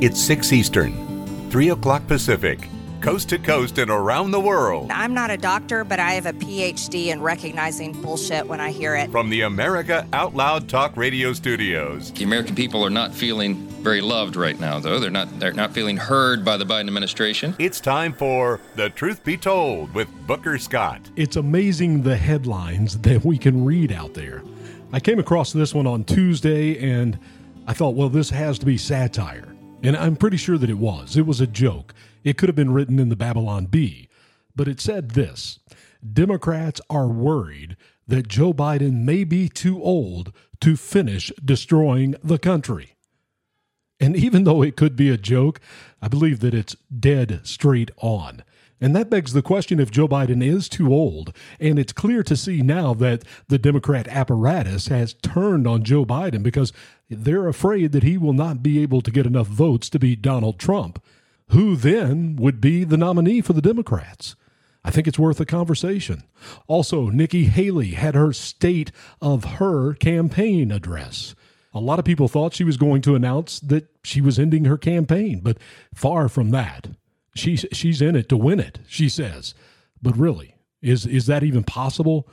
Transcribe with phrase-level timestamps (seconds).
[0.00, 2.68] It's 6 Eastern, 3 o'clock Pacific,
[3.00, 4.92] coast to coast and around the world.
[4.92, 8.94] I'm not a doctor, but I have a PhD in recognizing bullshit when I hear
[8.94, 9.10] it.
[9.10, 12.12] From the America Out Loud Talk Radio studios.
[12.12, 15.00] The American people are not feeling very loved right now, though.
[15.00, 17.56] They're not they're not feeling heard by the Biden administration.
[17.58, 21.10] It's time for The Truth Be Told with Booker Scott.
[21.16, 24.44] It's amazing the headlines that we can read out there.
[24.92, 27.18] I came across this one on Tuesday and
[27.66, 29.56] I thought, well, this has to be satire.
[29.82, 31.16] And I'm pretty sure that it was.
[31.16, 31.94] It was a joke.
[32.24, 34.08] It could have been written in the Babylon Bee.
[34.54, 35.60] But it said this
[36.12, 42.94] Democrats are worried that Joe Biden may be too old to finish destroying the country.
[44.00, 45.60] And even though it could be a joke,
[46.00, 48.42] I believe that it's dead straight on.
[48.80, 51.32] And that begs the question if Joe Biden is too old.
[51.58, 56.42] And it's clear to see now that the Democrat apparatus has turned on Joe Biden
[56.42, 56.72] because
[57.10, 60.58] they're afraid that he will not be able to get enough votes to beat Donald
[60.58, 61.02] Trump.
[61.50, 64.36] Who then would be the nominee for the Democrats?
[64.84, 66.22] I think it's worth a conversation.
[66.66, 71.34] Also, Nikki Haley had her state of her campaign address.
[71.74, 74.78] A lot of people thought she was going to announce that she was ending her
[74.78, 75.58] campaign, but
[75.94, 76.88] far from that.
[77.38, 79.54] She's she's in it to win it, she says.
[80.02, 82.28] But really, is is that even possible?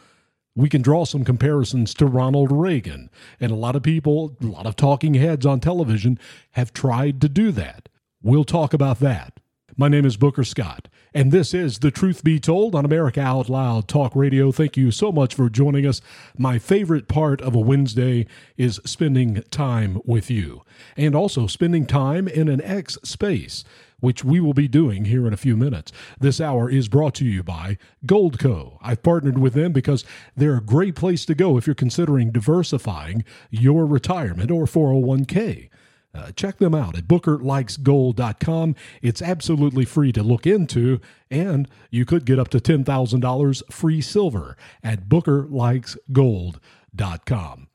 [0.56, 3.10] We can draw some comparisons to Ronald Reagan,
[3.42, 6.18] and a lot of people, a lot of talking heads on television
[6.52, 7.90] have tried to do that.
[8.24, 9.42] We'll talk about that.
[9.78, 13.50] My name is Booker Scott, and this is The Truth Be Told on America Out
[13.50, 14.54] Loud Talk Radio.
[14.54, 16.00] Thank you so much for joining us.
[16.38, 18.26] My favorite part of a Wednesday
[18.56, 20.62] is spending time with you,
[20.96, 23.66] and also spending time in an X space
[24.06, 25.92] which we will be doing here in a few minutes.
[26.20, 28.78] This hour is brought to you by Goldco.
[28.80, 33.26] I've partnered with them because they're a great place to go if you're considering diversifying
[33.50, 35.70] your retirement or 401k.
[36.14, 38.76] Uh, check them out at bookerlikesgold.com.
[39.02, 41.02] It's absolutely free to look into,
[41.32, 47.68] and you could get up to $10,000 free silver at bookerlikesgold.com.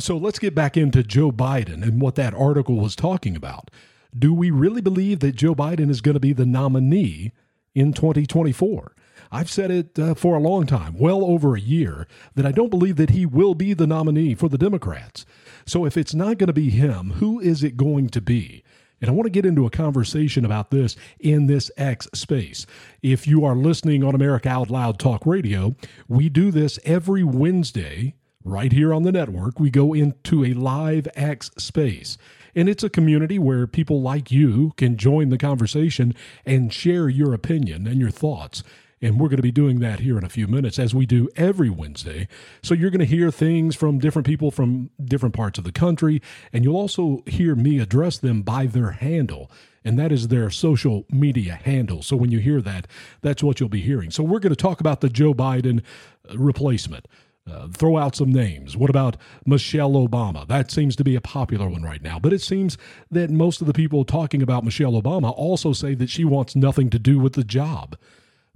[0.00, 3.70] So let's get back into Joe Biden and what that article was talking about
[4.18, 7.32] do we really believe that Joe Biden is going to be the nominee
[7.74, 8.94] in 2024?
[9.30, 12.70] I've said it uh, for a long time, well over a year, that I don't
[12.70, 15.26] believe that he will be the nominee for the Democrats.
[15.66, 18.62] So if it's not going to be him, who is it going to be?
[19.00, 22.66] And I want to get into a conversation about this in this X space.
[23.02, 25.74] If you are listening on America Out Loud Talk Radio,
[26.08, 29.60] we do this every Wednesday right here on the network.
[29.60, 32.16] We go into a live X space.
[32.56, 36.14] And it's a community where people like you can join the conversation
[36.46, 38.64] and share your opinion and your thoughts.
[39.02, 41.28] And we're going to be doing that here in a few minutes, as we do
[41.36, 42.28] every Wednesday.
[42.62, 46.22] So you're going to hear things from different people from different parts of the country,
[46.50, 49.50] and you'll also hear me address them by their handle.
[49.84, 52.02] And that is their social media handle.
[52.02, 52.86] So when you hear that,
[53.20, 54.10] that's what you'll be hearing.
[54.10, 55.82] So we're going to talk about the Joe Biden
[56.28, 57.06] uh, replacement.
[57.48, 58.76] Uh, throw out some names.
[58.76, 60.48] What about Michelle Obama?
[60.48, 62.18] That seems to be a popular one right now.
[62.18, 62.76] But it seems
[63.10, 66.90] that most of the people talking about Michelle Obama also say that she wants nothing
[66.90, 67.96] to do with the job.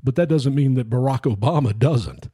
[0.03, 2.29] But that doesn't mean that Barack Obama doesn't.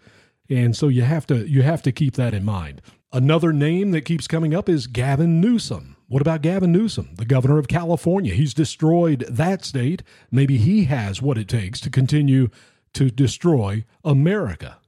[0.49, 2.81] And so you have to you have to keep that in mind.
[3.12, 5.97] Another name that keeps coming up is Gavin Newsom.
[6.09, 8.34] What about Gavin Newsom, the governor of California?
[8.34, 10.03] He's destroyed that state.
[10.31, 12.49] Maybe he has what it takes to continue
[12.95, 14.78] to destroy America.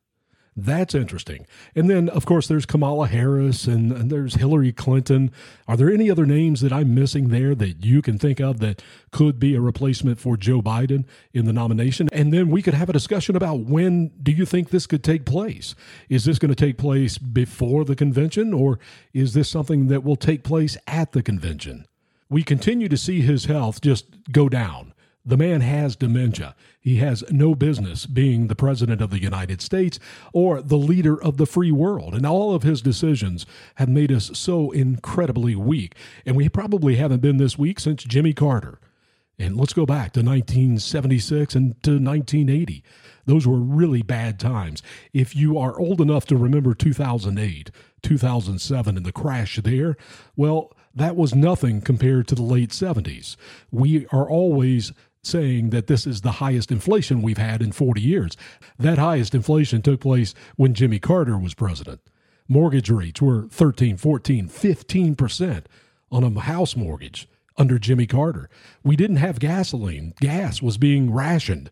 [0.61, 1.47] That's interesting.
[1.77, 5.31] And then, of course, there's Kamala Harris and, and, there's Hillary Clinton.
[5.69, 8.83] Are there any other names that I'm missing there that you can think of that
[9.13, 12.09] could be a replacement for Joe Biden in the nomination?
[12.13, 15.25] And then we could have a discussion about when do you think this could take
[15.25, 15.77] place?
[16.09, 18.81] Is this going to take place before the convention or
[19.15, 21.87] is this something that will take place at the convention?
[22.29, 24.93] We continue to see his health just go down.
[25.28, 26.55] The man has dementia.
[26.80, 30.01] He has no business being the President of the United States
[30.33, 32.15] or the leader of the free world.
[32.15, 33.45] And all of his decisions
[33.75, 35.95] have made us so incredibly weak.
[36.25, 38.80] And we probably haven't been this weak since Jimmy Carter.
[39.39, 42.83] And let's go back to 1976 and to 1980.
[43.27, 44.83] Those were really bad times.
[45.13, 47.71] If you are old enough to remember 2008,
[48.01, 49.95] 2007, and the crash there,
[50.36, 53.36] well, that was nothing compared to the late 70s.
[53.71, 54.92] We are always
[55.22, 58.36] saying that this is the highest inflation we've had in 40 years.
[58.78, 62.00] That highest inflation took place when Jimmy Carter was president.
[62.48, 65.65] Mortgage rates were 13, 14, 15%
[66.10, 67.28] on a house mortgage
[67.59, 68.48] under Jimmy Carter.
[68.82, 71.70] We didn't have gasoline, gas was being rationed.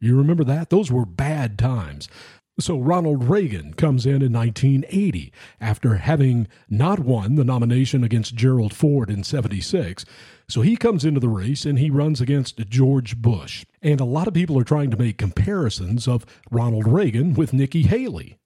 [0.00, 0.70] You remember that?
[0.70, 2.08] Those were bad times.
[2.60, 8.74] So Ronald Reagan comes in in 1980 after having not won the nomination against Gerald
[8.74, 10.04] Ford in 76.
[10.48, 13.66] So he comes into the race and he runs against George Bush.
[13.82, 17.82] And a lot of people are trying to make comparisons of Ronald Reagan with Nikki
[17.82, 18.38] Haley.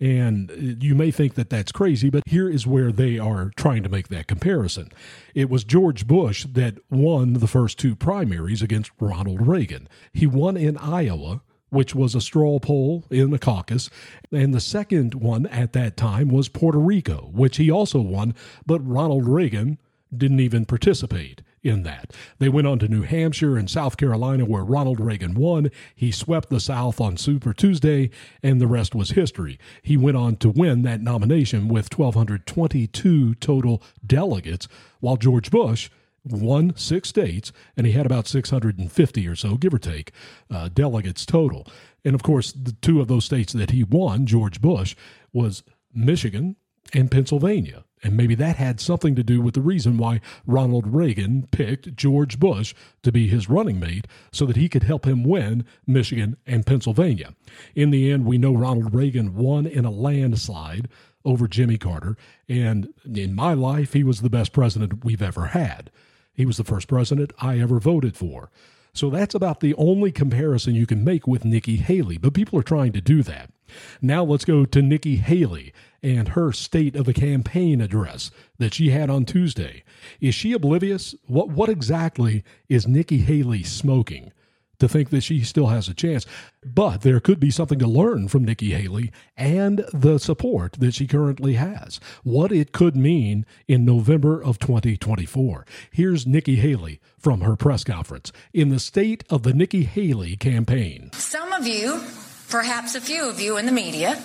[0.00, 3.82] And uh, you may think that that's crazy, but here is where they are trying
[3.82, 4.92] to make that comparison.
[5.34, 9.88] It was George Bush that won the first two primaries against Ronald Reagan.
[10.12, 13.90] He won in Iowa which was a straw poll in the caucus.
[14.32, 18.34] And the second one at that time was Puerto Rico, which he also won,
[18.64, 19.78] but Ronald Reagan
[20.16, 22.12] didn't even participate in that.
[22.38, 25.70] They went on to New Hampshire and South Carolina, where Ronald Reagan won.
[25.94, 28.10] He swept the South on Super Tuesday,
[28.42, 29.58] and the rest was history.
[29.82, 34.66] He went on to win that nomination with 1,222 total delegates,
[35.00, 35.90] while George Bush
[36.24, 40.12] won six states, and he had about 650 or so, give or take,
[40.50, 41.66] uh, delegates total.
[42.04, 44.94] And of course, the two of those states that he won, George Bush,
[45.32, 45.62] was
[45.94, 46.56] Michigan
[46.92, 47.84] and Pennsylvania.
[48.02, 52.38] And maybe that had something to do with the reason why Ronald Reagan picked George
[52.38, 56.66] Bush to be his running mate so that he could help him win Michigan and
[56.66, 57.34] Pennsylvania.
[57.74, 60.88] In the end, we know Ronald Reagan won in a landslide
[61.24, 62.16] over Jimmy Carter.
[62.48, 65.90] And in my life, he was the best president we've ever had.
[66.32, 68.50] He was the first president I ever voted for.
[68.92, 72.64] So that's about the only comparison you can make with Nikki Haley, but people are
[72.64, 73.50] trying to do that.
[74.00, 75.72] Now let's go to Nikki Haley
[76.02, 79.82] and her state of the campaign address that she had on Tuesday.
[80.20, 81.14] Is she oblivious?
[81.26, 84.32] What what exactly is Nikki Haley smoking?
[84.78, 86.26] to think that she still has a chance.
[86.64, 91.06] But there could be something to learn from Nikki Haley and the support that she
[91.06, 95.66] currently has, what it could mean in November of 2024.
[95.90, 101.10] Here's Nikki Haley from her press conference in the state of the Nikki Haley campaign.
[101.12, 102.00] Some of you,
[102.48, 104.22] perhaps a few of you in the media,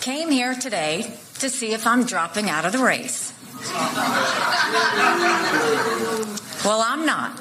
[0.00, 3.32] came here today to see if I'm dropping out of the race.
[6.64, 7.36] well, I'm not.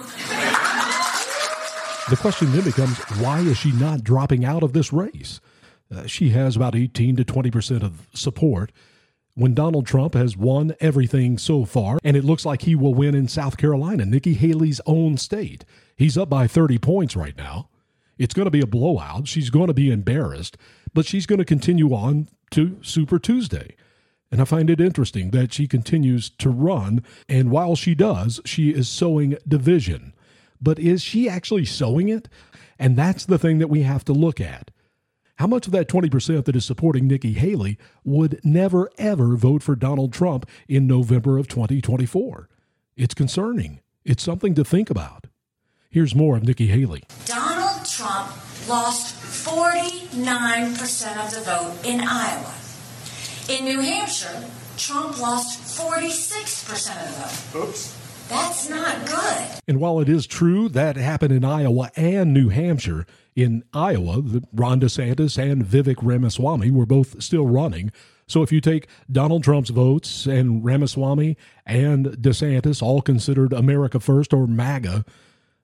[2.10, 5.40] The question then becomes why is she not dropping out of this race?
[5.94, 8.72] Uh, she has about 18 to 20 percent of support.
[9.36, 13.16] When Donald Trump has won everything so far, and it looks like he will win
[13.16, 15.66] in South Carolina, Nikki Haley's own state.
[15.96, 17.68] He's up by 30 points right now.
[18.24, 19.28] It's going to be a blowout.
[19.28, 20.58] She's going to be embarrassed,
[20.94, 23.76] but she's going to continue on to Super Tuesday.
[24.32, 27.04] And I find it interesting that she continues to run.
[27.30, 30.14] And while she does, she is sowing division
[30.64, 32.30] but is she actually sowing it?
[32.80, 34.72] And that's the thing that we have to look at.
[35.38, 39.76] How much of that 20% that is supporting Nikki Haley would never, ever vote for
[39.76, 42.50] Donald Trump in November of 2024?
[42.96, 43.82] It's concerning.
[44.06, 45.28] It's something to think about.
[45.90, 47.04] Here's more of Nikki Haley.
[47.26, 47.53] Trump
[48.68, 49.16] lost
[49.46, 52.54] 49% of the vote in Iowa.
[53.50, 54.46] In New Hampshire,
[54.78, 57.70] Trump lost 46% of the vote.
[57.70, 58.00] Oops.
[58.30, 59.62] That's not good.
[59.68, 63.06] And while it is true that happened in Iowa and New Hampshire,
[63.36, 67.92] in Iowa, the Ron DeSantis and Vivek Ramaswamy were both still running.
[68.28, 74.34] So if you take Donald Trump's votes and Ramaswamy and DeSantis, all considered America First
[74.34, 75.04] or MAGA,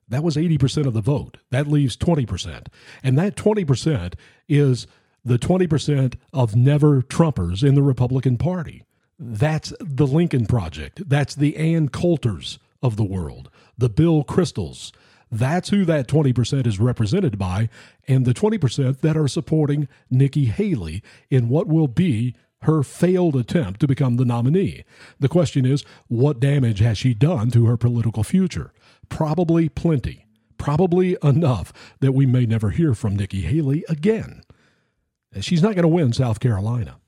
[0.10, 1.38] that was 80% of the vote.
[1.52, 2.68] That leaves 20%.
[3.04, 4.14] And that 20%
[4.48, 4.88] is
[5.24, 8.84] the 20% of never Trumpers in the Republican Party.
[9.18, 11.08] That's the Lincoln Project.
[11.08, 14.92] That's the Ann Coulters of the world, the Bill Kristols.
[15.32, 17.70] That's who that 20% is represented by,
[18.08, 23.80] and the 20% that are supporting Nikki Haley in what will be her failed attempt
[23.80, 24.84] to become the nominee.
[25.20, 28.74] The question is, what damage has she done to her political future?
[29.08, 30.26] Probably plenty.
[30.58, 34.44] Probably enough that we may never hear from Nikki Haley again.
[35.40, 37.00] She's not going to win South Carolina.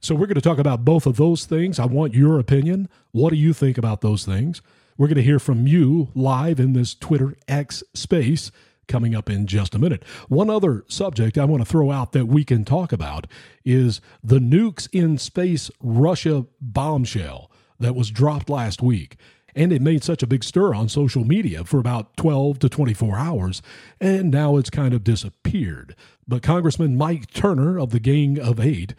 [0.00, 1.78] So we're going to talk about both of those things.
[1.78, 2.88] I want your opinion.
[3.10, 4.62] What do you think about those things?
[4.96, 8.50] We're going to hear from you live in this Twitter X space
[8.90, 10.04] coming up in just a minute.
[10.28, 13.26] One other subject I want to throw out that we can talk about
[13.64, 19.16] is the nukes in space Russia bombshell that was dropped last week.
[19.54, 23.18] And it made such a big stir on social media for about 12 to 24
[23.18, 23.62] hours,
[24.00, 25.96] and now it's kind of disappeared.
[26.28, 28.94] But Congressman Mike Turner of the Gang of Eight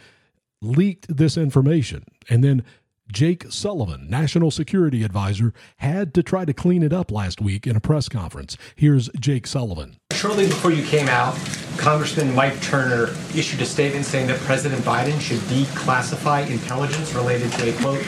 [0.61, 2.03] leaked this information.
[2.29, 2.63] And then
[3.11, 7.75] Jake Sullivan, National Security Advisor, had to try to clean it up last week in
[7.75, 8.57] a press conference.
[8.75, 9.97] Here's Jake Sullivan.
[10.13, 11.37] Shortly before you came out,
[11.77, 17.69] Congressman Mike Turner issued a statement saying that President Biden should declassify intelligence related to
[17.69, 18.01] a quote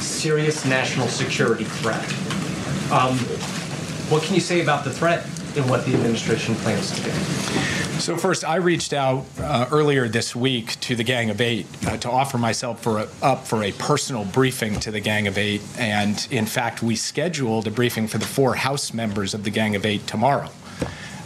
[0.00, 2.04] serious national security threat.
[2.92, 3.18] Um,
[4.10, 7.10] what can you say about the threat in what the administration plans to do?
[8.00, 11.96] So first, I reached out uh, earlier this week to the Gang of Eight uh,
[11.98, 15.62] to offer myself for a, up for a personal briefing to the Gang of Eight,
[15.78, 19.76] and in fact, we scheduled a briefing for the four House members of the Gang
[19.76, 20.50] of Eight tomorrow.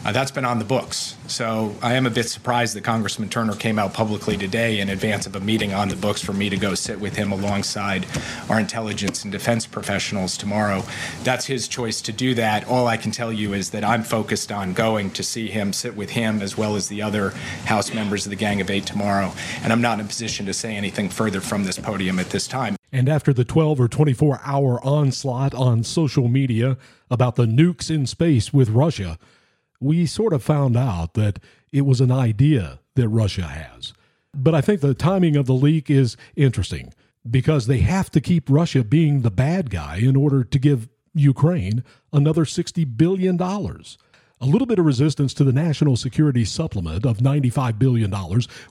[0.08, 1.18] Uh, that's been on the books.
[1.26, 5.26] So I am a bit surprised that Congressman Turner came out publicly today in advance
[5.26, 8.06] of a meeting on the books for me to go sit with him alongside
[8.48, 10.82] our intelligence and defense professionals tomorrow.
[11.24, 12.66] That's his choice to do that.
[12.66, 15.94] All I can tell you is that I'm focused on going to see him, sit
[15.94, 17.34] with him, as well as the other
[17.66, 19.30] House members of the Gang of Eight tomorrow.
[19.62, 22.48] And I'm not in a position to say anything further from this podium at this
[22.48, 22.76] time.
[22.90, 26.78] And after the 12 or 24 hour onslaught on social media
[27.10, 29.18] about the nukes in space with Russia,
[29.80, 31.38] we sort of found out that
[31.72, 33.92] it was an idea that Russia has.
[34.34, 36.92] But I think the timing of the leak is interesting
[37.28, 41.84] because they have to keep Russia being the bad guy in order to give Ukraine
[42.12, 43.40] another $60 billion.
[43.40, 48.12] A little bit of resistance to the national security supplement of $95 billion,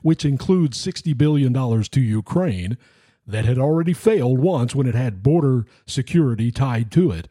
[0.02, 2.78] which includes $60 billion to Ukraine,
[3.26, 7.28] that had already failed once when it had border security tied to it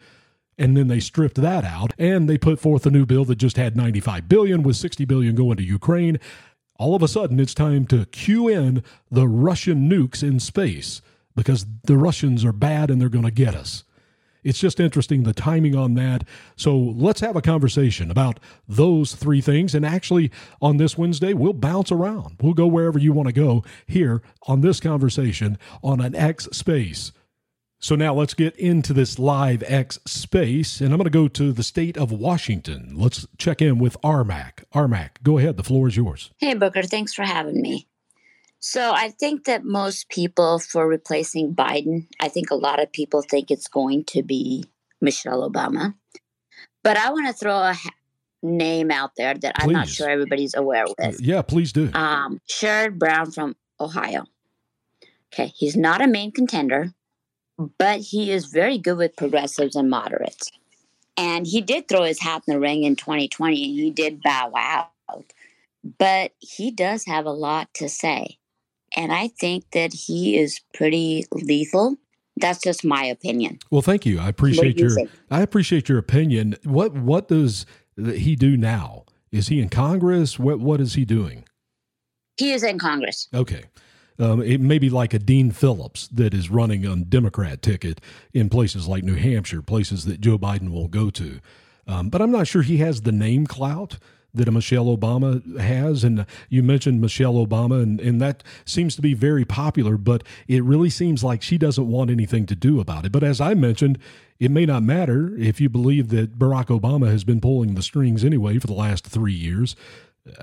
[0.57, 3.57] and then they stripped that out and they put forth a new bill that just
[3.57, 6.19] had 95 billion with 60 billion going to Ukraine.
[6.79, 11.01] All of a sudden it's time to cue in the Russian nukes in space
[11.35, 13.83] because the Russians are bad and they're going to get us.
[14.43, 16.23] It's just interesting the timing on that.
[16.55, 19.75] So let's have a conversation about those three things.
[19.75, 22.37] And actually, on this Wednesday, we'll bounce around.
[22.41, 27.11] We'll go wherever you want to go here on this conversation on an X space.
[27.79, 31.51] So now let's get into this live X space, and I'm going to go to
[31.51, 32.93] the state of Washington.
[32.95, 34.63] Let's check in with Armac.
[34.73, 35.57] Armac, go ahead.
[35.57, 36.31] The floor is yours.
[36.37, 36.81] Hey, Booker.
[36.81, 37.87] Thanks for having me.
[38.59, 43.21] So I think that most people for replacing Biden, I think a lot of people
[43.21, 44.65] think it's going to be
[44.99, 45.93] Michelle Obama.
[46.83, 47.91] But I want to throw a ha-
[48.41, 49.67] name out there that please.
[49.67, 51.21] I'm not sure everybody's aware with.
[51.21, 51.91] Yeah, please do.
[51.93, 54.25] Um, Sherrod Brown from Ohio.
[55.31, 56.93] Okay, he's not a main contender
[57.57, 60.51] but he is very good with progressives and moderates.
[61.17, 64.51] And he did throw his hat in the ring in 2020 and he did bow
[64.55, 64.91] out.
[65.97, 68.37] But he does have a lot to say.
[68.95, 71.97] And I think that he is pretty lethal.
[72.35, 73.59] That's just my opinion.
[73.71, 74.19] Well, thank you.
[74.19, 75.07] I appreciate you your?
[75.31, 76.55] I appreciate your opinion.
[76.63, 79.05] What what does he do now?
[79.31, 80.37] Is he in Congress?
[80.37, 81.45] What what is he doing?
[82.37, 83.27] He is in Congress.
[83.33, 83.63] Okay.
[84.19, 88.01] Um, it may be like a Dean Phillips that is running on Democrat ticket
[88.33, 91.39] in places like New Hampshire, places that Joe Biden will go to.
[91.87, 93.97] Um, but I'm not sure he has the name clout
[94.33, 96.03] that a Michelle Obama has.
[96.03, 100.63] And you mentioned Michelle Obama, and, and that seems to be very popular, but it
[100.63, 103.11] really seems like she doesn't want anything to do about it.
[103.11, 103.97] But as I mentioned,
[104.39, 108.23] it may not matter if you believe that Barack Obama has been pulling the strings
[108.23, 109.75] anyway for the last three years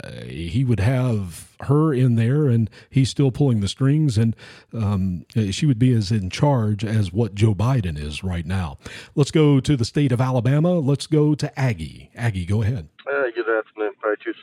[0.02, 4.36] uh, he would have her in there and he's still pulling the strings and
[4.72, 8.78] um, she would be as in charge as what joe biden is right now.
[9.14, 10.78] Let's go to the state of alabama.
[10.78, 12.10] Let's go to aggie.
[12.14, 12.88] Aggie go ahead.
[13.06, 14.40] Uh, good afternoon patriots.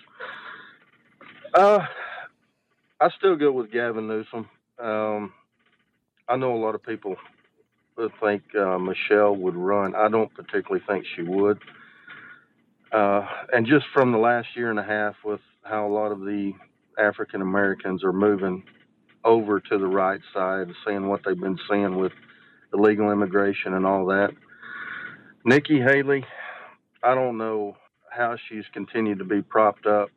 [1.53, 1.86] Uh,
[3.00, 4.50] i still go with gavin newsom.
[4.79, 5.33] Um,
[6.27, 7.17] i know a lot of people
[8.19, 9.95] think uh, michelle would run.
[9.95, 11.60] I don't particularly think she would
[12.91, 16.19] uh, and just from the last year and a half, with how a lot of
[16.19, 16.53] the
[16.98, 18.63] African Americans are moving
[19.24, 22.12] over to the right side, seeing what they've been seeing with
[22.74, 24.31] illegal immigration and all that.
[25.45, 26.25] Nikki Haley,
[27.03, 27.77] I don't know
[28.10, 30.10] how she's continued to be propped up.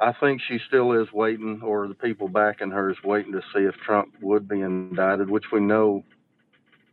[0.00, 3.64] I think she still is waiting, or the people backing her is waiting to see
[3.64, 6.04] if Trump would be indicted, which we know,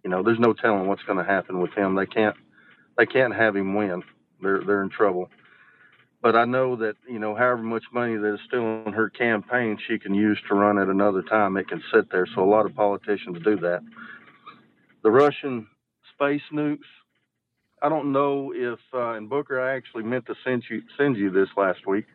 [0.04, 1.96] you know, there's no telling what's going to happen with him.
[1.96, 2.36] They can't,
[2.98, 4.04] they can't have him win
[4.42, 5.30] they're they're in trouble.
[6.22, 9.78] But I know that you know, however much money that is still in her campaign,
[9.88, 11.56] she can use to run at another time.
[11.58, 12.28] It can sit there.
[12.34, 13.82] So a lot of politicians do that.
[15.04, 15.68] The Russian
[16.14, 16.80] space nukes.
[17.82, 21.30] I don't know if uh, and Booker, I actually meant to send you send you
[21.30, 22.06] this last week,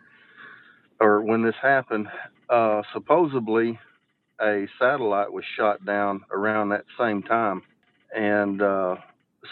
[1.00, 2.09] or when this happened.
[2.49, 3.79] Uh, supposedly,
[4.41, 7.62] a satellite was shot down around that same time,
[8.12, 8.97] and uh,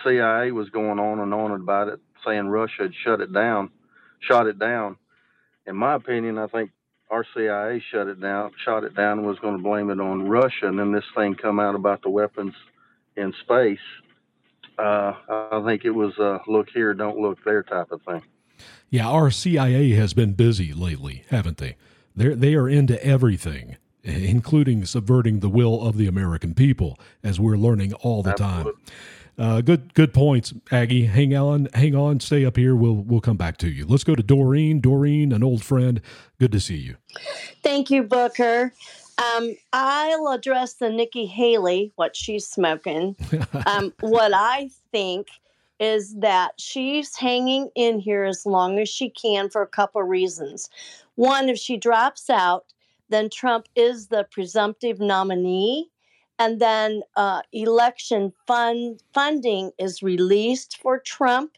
[0.02, 3.70] CIA was going on and on about it saying Russia had shut it down,
[4.20, 4.96] shot it down.
[5.66, 6.70] In my opinion, I think
[7.10, 10.28] our CIA shut it down, shot it down, and was going to blame it on
[10.28, 10.66] Russia.
[10.68, 12.54] And then this thing come out about the weapons
[13.16, 13.78] in space.
[14.78, 18.22] Uh, I think it was a look here, don't look there type of thing.
[18.90, 21.76] Yeah, our CIA has been busy lately, haven't they?
[22.16, 27.56] They they are into everything, including subverting the will of the American people, as we're
[27.56, 28.72] learning all the Absolutely.
[28.72, 28.82] time.
[29.38, 31.07] Uh, good good points, Aggie.
[31.07, 32.75] Hang on, hang on, stay up here.
[32.75, 33.87] We'll we'll come back to you.
[33.87, 34.80] Let's go to Doreen.
[34.80, 36.00] Doreen, an old friend.
[36.40, 36.97] Good to see you.
[37.62, 38.73] Thank you, Booker.
[39.18, 43.16] Um, I'll address the Nikki Haley, what she's smoking.
[43.66, 45.28] um, what I think
[45.80, 50.09] is that she's hanging in here as long as she can for a couple of
[50.09, 50.71] reasons.
[51.14, 52.66] One, if she drops out,
[53.09, 55.90] then Trump is the presumptive nominee.
[56.38, 61.57] And then uh, election fund funding is released for Trump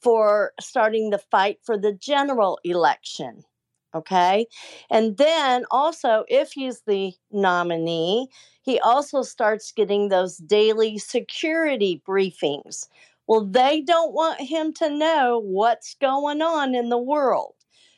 [0.00, 3.44] for starting the fight for the general election.
[3.94, 4.46] Okay.
[4.90, 8.28] And then also, if he's the nominee,
[8.62, 12.88] he also starts getting those daily security briefings.
[13.26, 17.54] Well, they don't want him to know what's going on in the world.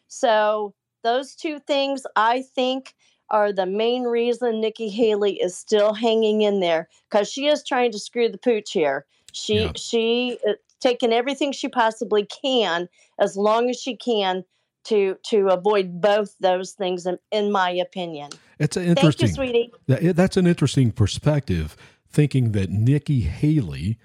[0.07, 2.95] So, those two things I think
[3.31, 7.93] are the main reason Nikki Haley is still hanging in there because she is trying
[7.93, 9.07] to screw the pooch here.
[9.33, 9.73] She yeah.
[9.77, 14.45] she uh, taken everything she possibly can as long as she can
[14.85, 18.31] to to avoid both those things in, in my opinion.
[18.59, 20.13] It's an interesting, Thank you, sweetie.
[20.13, 21.77] That's an interesting perspective.
[22.11, 23.99] Thinking that Nikki Haley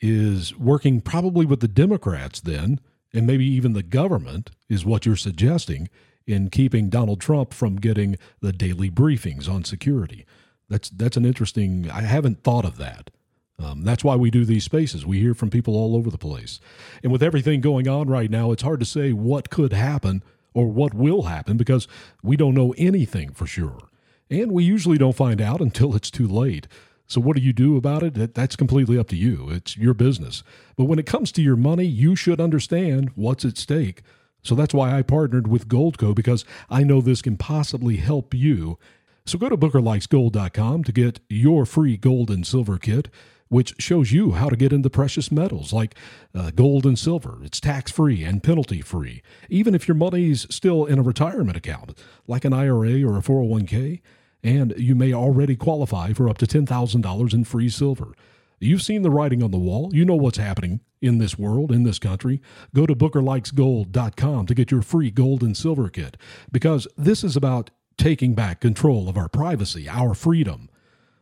[0.00, 2.80] is working probably with the Democrats then,
[3.14, 5.88] and maybe even the government is what you're suggesting
[6.28, 10.26] in keeping Donald Trump from getting the daily briefings on security.
[10.68, 11.90] That's that's an interesting.
[11.90, 13.10] I haven't thought of that.
[13.60, 15.04] Um, that's why we do these spaces.
[15.04, 16.60] We hear from people all over the place.
[17.02, 20.22] And with everything going on right now, it's hard to say what could happen
[20.54, 21.88] or what will happen because
[22.22, 23.88] we don't know anything for sure.
[24.30, 26.68] And we usually don't find out until it's too late.
[27.06, 28.34] So, what do you do about it?
[28.34, 29.48] That's completely up to you.
[29.50, 30.42] It's your business.
[30.76, 34.02] But when it comes to your money, you should understand what's at stake.
[34.42, 38.78] So, that's why I partnered with Goldco because I know this can possibly help you.
[39.26, 43.08] So, go to bookerlikesgold.com to get your free gold and silver kit
[43.48, 45.94] which shows you how to get into precious metals like
[46.34, 47.38] uh, gold and silver.
[47.42, 51.98] It's tax free and penalty free, even if your money's still in a retirement account,
[52.26, 54.00] like an IRA or a 401k,
[54.42, 58.12] and you may already qualify for up to $10,000 in free silver.
[58.60, 59.90] You've seen the writing on the wall.
[59.92, 62.40] You know what's happening in this world, in this country.
[62.74, 66.16] Go to bookerlikesgold.com to get your free gold and silver kit
[66.50, 70.68] because this is about taking back control of our privacy, our freedom.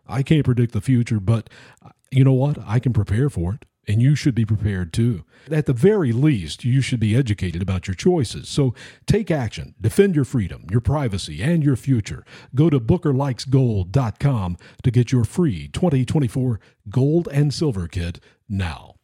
[0.07, 1.51] I can't predict the future, but
[1.85, 2.59] uh, you know what?
[2.65, 5.25] I can prepare for it, and you should be prepared too.
[5.51, 8.49] At the very least, you should be educated about your choices.
[8.49, 8.75] So
[9.07, 12.25] take action, defend your freedom, your privacy, and your future.
[12.55, 18.95] Go to bookerlikesgold.com to get your free 2024 gold and silver kit now.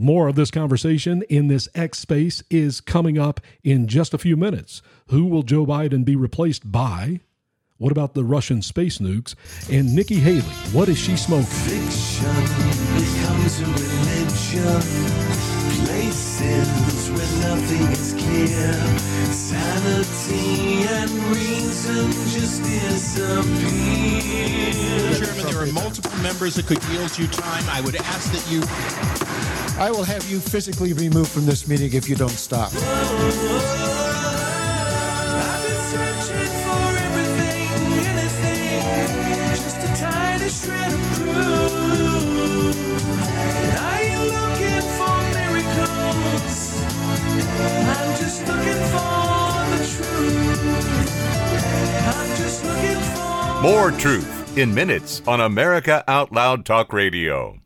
[0.00, 4.36] More of this conversation in this X space is coming up in just a few
[4.36, 4.80] minutes.
[5.08, 7.20] Who will Joe Biden be replaced by?
[7.78, 9.36] What about the Russian space nukes?
[9.70, 10.40] And Nikki Haley,
[10.74, 11.46] what is she smoking?
[11.46, 12.26] Fiction
[12.98, 14.82] becomes a religion.
[15.86, 18.74] Places where nothing is clear.
[19.30, 23.54] Sanity and reason just disappear.
[25.14, 27.62] Chairman, there are multiple members that could yield you time.
[27.68, 28.64] I would ask that you.
[29.80, 32.72] I will have you physically removed from this meeting if you don't stop.
[53.62, 57.58] More truth in minutes on America Out Loud Talk Radio.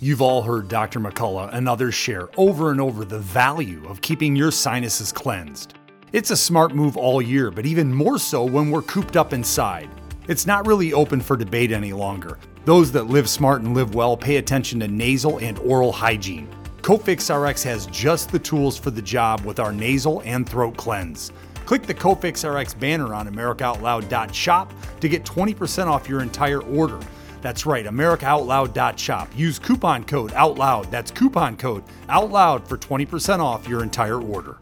[0.00, 0.98] You've all heard Dr.
[0.98, 5.74] McCullough and others share over and over the value of keeping your sinuses cleansed.
[6.12, 9.90] It's a smart move all year, but even more so when we're cooped up inside.
[10.28, 12.38] It's not really open for debate any longer.
[12.64, 16.48] Those that live smart and live well pay attention to nasal and oral hygiene.
[16.82, 21.30] Cofix RX has just the tools for the job with our nasal and throat cleanse.
[21.64, 26.98] Click the Cofix RX banner on AmericaOutloud.shop to get 20% off your entire order.
[27.40, 29.28] That's right, AmericaOutloud.shop.
[29.36, 30.90] Use coupon code OUTLOUD.
[30.90, 34.56] That's coupon code OUTLOUD for 20% off your entire order.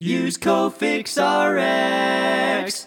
[0.00, 2.86] Use Cofix RX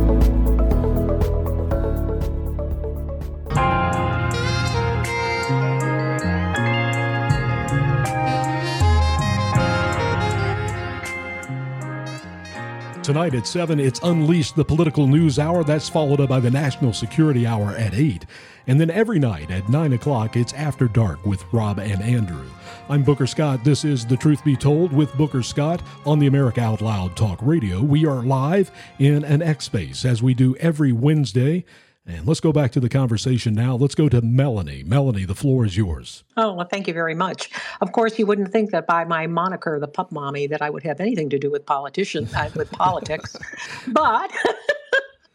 [13.11, 15.65] Tonight at 7, it's Unleashed the Political News Hour.
[15.65, 18.25] That's followed up by the National Security Hour at 8.
[18.67, 22.45] And then every night at 9 o'clock, it's After Dark with Rob and Andrew.
[22.87, 23.65] I'm Booker Scott.
[23.65, 27.39] This is The Truth Be Told with Booker Scott on the America Out Loud Talk
[27.41, 27.81] Radio.
[27.81, 31.65] We are live in an X Space as we do every Wednesday.
[32.05, 33.75] And let's go back to the conversation now.
[33.75, 34.83] Let's go to Melanie.
[34.83, 36.23] Melanie, the floor is yours.
[36.35, 37.49] Oh, well, thank you very much.
[37.79, 40.83] Of course, you wouldn't think that by my moniker, the pup mommy, that I would
[40.83, 43.37] have anything to do with politicians, uh, with politics.
[43.87, 44.31] but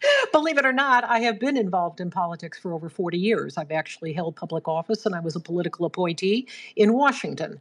[0.32, 3.56] Believe it or not, I have been involved in politics for over 40 years.
[3.58, 7.60] I've actually held public office and I was a political appointee in Washington.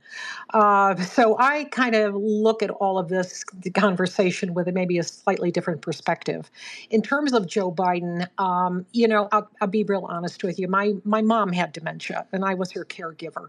[0.53, 3.43] Uh, so I kind of look at all of this
[3.75, 6.51] conversation with maybe a slightly different perspective.
[6.89, 10.67] In terms of Joe Biden, um, you know, I'll, I'll be real honest with you.
[10.67, 13.47] My, my mom had dementia and I was her caregiver.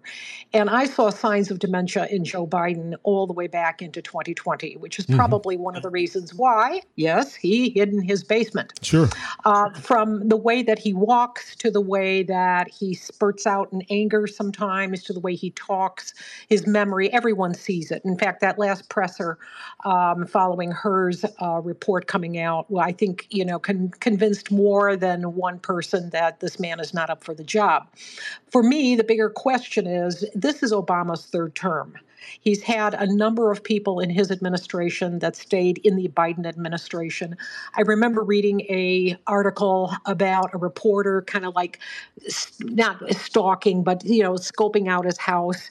[0.52, 4.76] And I saw signs of dementia in Joe Biden all the way back into 2020,
[4.78, 5.16] which is Mhm.
[5.16, 9.09] probably one of the reasons why, yes, he hid in his basement Sure.
[9.44, 13.83] uh, from the way that he walks to the way that he spurts out in
[13.90, 16.14] anger sometimes to the way he talks,
[16.49, 18.03] his memory, everyone sees it.
[18.05, 19.38] In fact, that last presser
[19.85, 24.96] um, following Hur's uh, report coming out, well, I think, you know, con- convinced more
[24.96, 27.88] than one person that this man is not up for the job.
[28.53, 31.96] For me, the bigger question is this is Obama's third term.
[32.41, 37.37] He's had a number of people in his administration that stayed in the Biden administration.
[37.75, 41.81] I remember reading a article about a reporter kind of like
[42.61, 45.69] not stalking, but you know, scoping out his house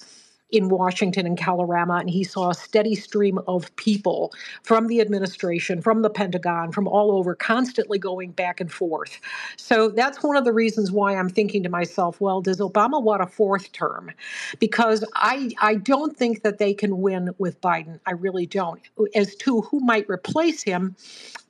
[0.52, 5.82] in Washington and Kalorama, and he saw a steady stream of people from the administration,
[5.82, 9.20] from the Pentagon, from all over, constantly going back and forth.
[9.58, 13.22] So that's one of the reasons why I'm thinking to myself, well, does Obama want
[13.22, 14.12] a fourth term?
[14.60, 18.00] Because I I don't think that they can win with Biden.
[18.06, 18.82] I really don't.
[19.16, 20.96] As to who might replace him,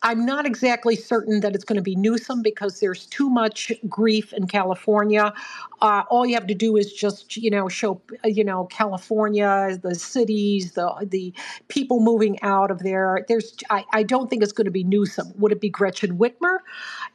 [0.06, 4.34] I'm not exactly certain that it's going to be Newsom because there's too much grief
[4.34, 5.34] in California.
[5.82, 9.96] Uh, all you have to do is just, you know, show, you know, California, the
[9.96, 11.34] cities, the the
[11.70, 13.26] people moving out of there.
[13.28, 15.34] There's, I, I don't think it's going to be Newsom.
[15.40, 16.60] Would it be Gretchen Whitmer?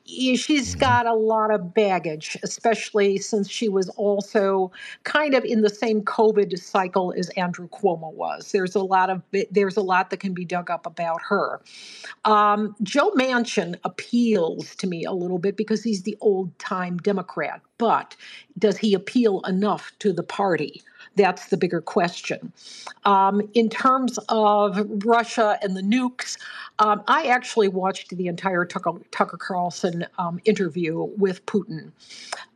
[0.04, 4.72] She's got a lot of baggage, especially since she was also
[5.04, 8.50] kind of in the same COVID cycle as Andrew Cuomo was.
[8.50, 9.22] There's a lot of
[9.52, 11.60] there's a lot that can be dug up about her.
[12.24, 17.60] Um, Joe Manchin appeals to me a little bit because he's the old time Democrat,
[17.78, 18.16] but
[18.58, 20.82] does he appeal enough to the party?
[21.16, 22.52] That's the bigger question.
[23.04, 26.38] Um, in terms of Russia and the nukes,
[26.78, 31.90] um, I actually watched the entire Tucker, Tucker Carlson um, interview with Putin.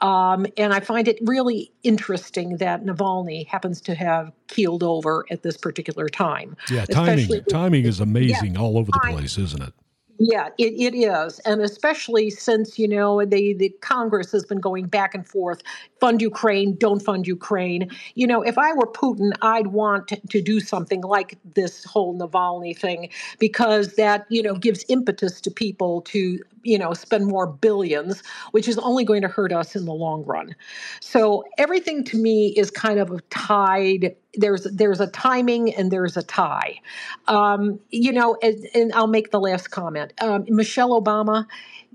[0.00, 5.42] Um, and I find it really interesting that Navalny happens to have keeled over at
[5.42, 6.56] this particular time.
[6.70, 9.74] Yeah, timing especially timing is amazing Yeah, all over the place, isn't it?
[10.18, 11.40] Yeah, it, it is.
[11.40, 15.60] And especially since, you know, the, the Congress has been going back and forth
[16.00, 17.90] fund Ukraine, don't fund Ukraine.
[18.14, 22.16] You know, if I were Putin, I'd want to, to do something like this whole
[22.16, 23.08] Navalny thing
[23.40, 28.22] because that, you know, gives impetus to people to, you know, spend more billions,
[28.52, 30.54] which is only going to hurt us in the long run.
[31.00, 34.16] So everything to me is kind of tied.
[34.34, 36.80] There's there's a timing and there's a tie.
[37.28, 40.12] Um, you know, and, and I'll make the last comment.
[40.20, 41.46] Um, Michelle Obama,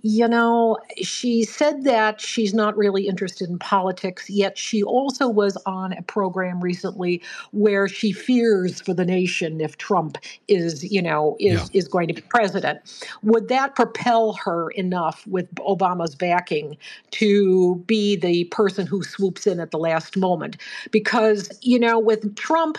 [0.01, 5.57] you know, she said that she's not really interested in politics, yet she also was
[5.65, 11.35] on a program recently where she fears for the nation if Trump is, you know,
[11.39, 12.79] is is going to be president.
[13.23, 16.77] Would that propel her enough with Obama's backing
[17.11, 20.57] to be the person who swoops in at the last moment?
[20.91, 22.77] Because, you know, with Trump,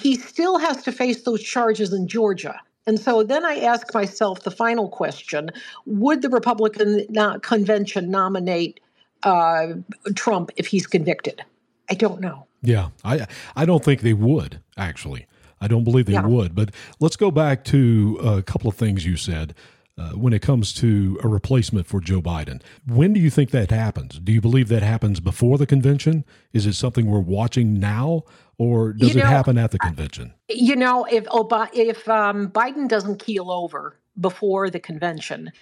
[0.00, 2.60] he still has to face those charges in Georgia.
[2.86, 5.50] And so then I ask myself the final question
[5.86, 7.06] Would the Republican
[7.42, 8.80] convention nominate
[9.22, 9.68] uh,
[10.14, 11.44] Trump if he's convicted?
[11.90, 12.46] I don't know.
[12.62, 15.26] Yeah, I I don't think they would actually.
[15.60, 16.26] I don't believe they Yeah.
[16.26, 16.54] would.
[16.54, 19.54] But let's go back to a couple of things you said.
[19.98, 22.62] uh, when it comes to a replacement for Joe Biden.
[22.88, 24.18] When do you think that happens?
[24.18, 26.24] Do you believe that happens before the convention?
[26.54, 28.22] Is it something we're watching now,
[28.58, 30.34] or does You it happen at the convention?
[30.48, 35.52] You know, if Ob- if um, Biden doesn't keel over before the convention,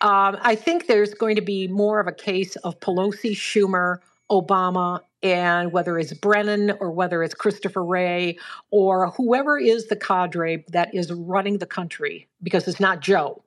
[0.00, 3.98] um, I think there's going to be more of a case of Pelosi, Schumer,
[4.30, 8.38] Obama, and whether it's Brennan or whether it's Christopher Wray
[8.70, 13.42] or whoever is the cadre that is running the country, because it's not Joe.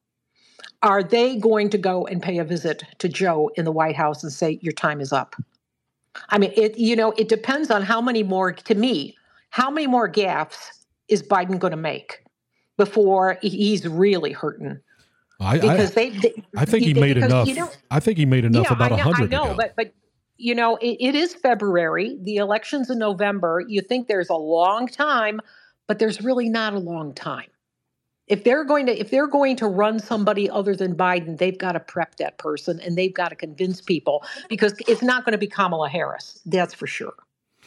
[0.83, 4.23] Are they going to go and pay a visit to Joe in the White House
[4.23, 5.35] and say, Your time is up?
[6.29, 9.15] I mean, it you know, it depends on how many more to me,
[9.49, 12.23] how many more gaffes is Biden going to make
[12.77, 14.79] before he's really hurting?
[15.39, 17.47] I, Because I, they, they I think he they- made because, enough.
[17.47, 19.53] You know, I think he made enough yeah, about I a know, I hundred know,
[19.55, 19.93] but but
[20.37, 22.17] you know, it, it is February.
[22.23, 23.63] The election's in November.
[23.67, 25.39] You think there's a long time,
[25.87, 27.47] but there's really not a long time.
[28.31, 31.73] If they're going to if they're going to run somebody other than Biden, they've got
[31.73, 35.37] to prep that person and they've got to convince people because it's not going to
[35.37, 36.39] be Kamala Harris.
[36.45, 37.13] That's for sure.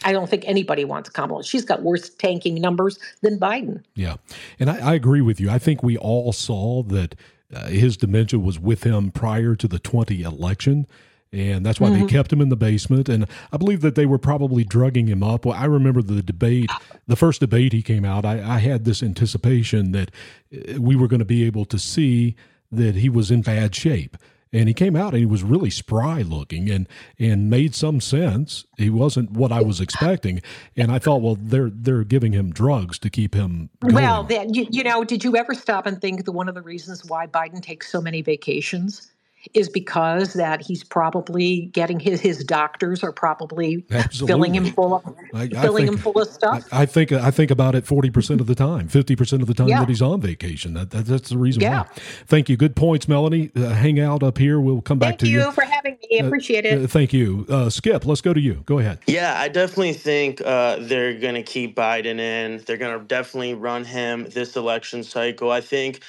[0.03, 1.45] I don't think anybody wants Kamala.
[1.45, 3.83] She's got worse tanking numbers than Biden.
[3.95, 4.17] Yeah.
[4.59, 5.51] And I, I agree with you.
[5.51, 7.15] I think we all saw that
[7.55, 10.87] uh, his dementia was with him prior to the 20 election.
[11.35, 12.01] And that's why Mhm.
[12.01, 13.09] they kept him in the basement.
[13.09, 15.45] And I believe that they were probably drugging him up.
[15.45, 16.71] Well, I remember the debate,
[17.09, 20.11] the first debate he came out, I, I had this anticipation that
[20.55, 22.37] uh, we were going to be able to see
[22.71, 24.17] that he was in bad shape.
[24.53, 26.87] And he came out and he was really spry looking and
[27.19, 28.65] and made some sense.
[28.77, 30.41] He wasn't what I was expecting.
[30.77, 33.95] And I thought, well, they're they're giving him drugs to keep him going.
[33.97, 36.63] Well, then you, you know, did you ever stop and think that one of the
[36.63, 39.11] reasons why Biden takes so many vacations
[39.53, 45.05] is because that he's probably getting his his doctors are probably filling him full of
[45.35, 46.67] I, I filling think, him full of stuff.
[46.73, 49.49] I, I think I think about it forty percent of the time, fifty percent of
[49.49, 49.81] the time Yeah.
[49.81, 50.75] that he's on vacation.
[50.75, 51.83] That, that that's the reason Yeah.
[51.83, 51.89] why.
[52.27, 52.57] Thank you.
[52.57, 53.51] Good points, Melanie.
[53.55, 54.61] Uh, hang out up here.
[54.61, 55.53] We'll come back Thank to you, you.
[55.53, 56.21] for having me.
[56.21, 56.83] Uh, Appreciate it.
[56.83, 58.07] uh, thank you, uh, Skip.
[58.07, 58.63] Let's go to you.
[58.67, 58.99] Go ahead.
[59.07, 62.63] Yeah, I definitely think uh, they're going to keep Biden in.
[62.67, 65.51] They're going to definitely run him this election cycle.
[65.51, 66.01] I think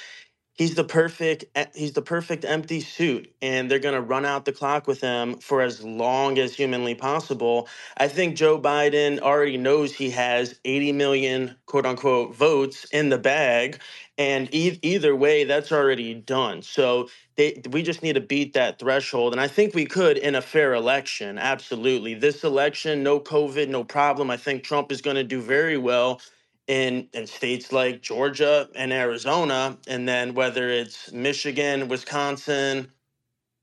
[0.55, 4.53] he's the perfect he's the perfect empty suit and they're going to run out the
[4.53, 7.67] clock with him for as long as humanly possible.
[7.97, 13.17] I think Joe Biden already knows he has 80 million quote unquote votes in the
[13.19, 13.79] bag
[14.17, 16.61] and e- either way that's already done.
[16.61, 20.35] So they, we just need to beat that threshold and I think we could in
[20.35, 21.39] a fair election.
[21.39, 22.13] Absolutely.
[22.15, 24.29] This election no COVID, no problem.
[24.31, 26.21] I think Trump is going to do very well
[26.67, 32.89] in in states like Georgia and Arizona, and then whether it's Michigan, Wisconsin,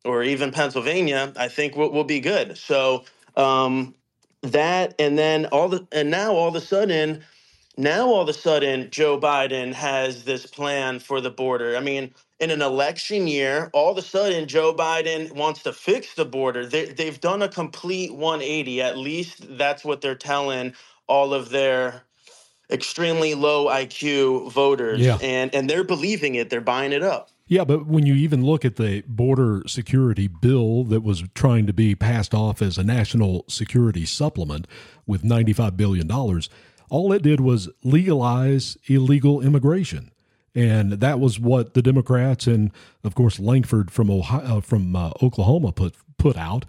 [0.04, 2.58] or even Pennsylvania, I think we'll, we'll be good.
[2.58, 3.04] So
[3.36, 3.94] um,
[4.42, 7.22] that, and then all the, and now all of a sudden,
[7.78, 11.76] now all of a sudden, Joe Biden has this plan for the border.
[11.76, 16.14] I mean, in an election year, all of a sudden, Joe Biden wants to fix
[16.14, 16.66] the border.
[16.66, 18.82] They, they've done a complete 180.
[18.82, 20.74] At least that's what they're telling
[21.08, 22.02] all of their
[22.72, 25.18] extremely low IQ voters, Yeah.
[25.22, 26.50] and and they're believing it.
[26.50, 27.28] They're buying it up.
[27.48, 31.72] Yeah, but when you even look at the border security bill that was trying to
[31.74, 34.66] be passed off as a national security supplement
[35.06, 40.10] with $95 billion, all it did was legalize illegal immigration.
[40.54, 42.70] And that was what the Democrats and,
[43.04, 46.64] of course, Langford from Ohio, uh, from uh, Oklahoma put put out,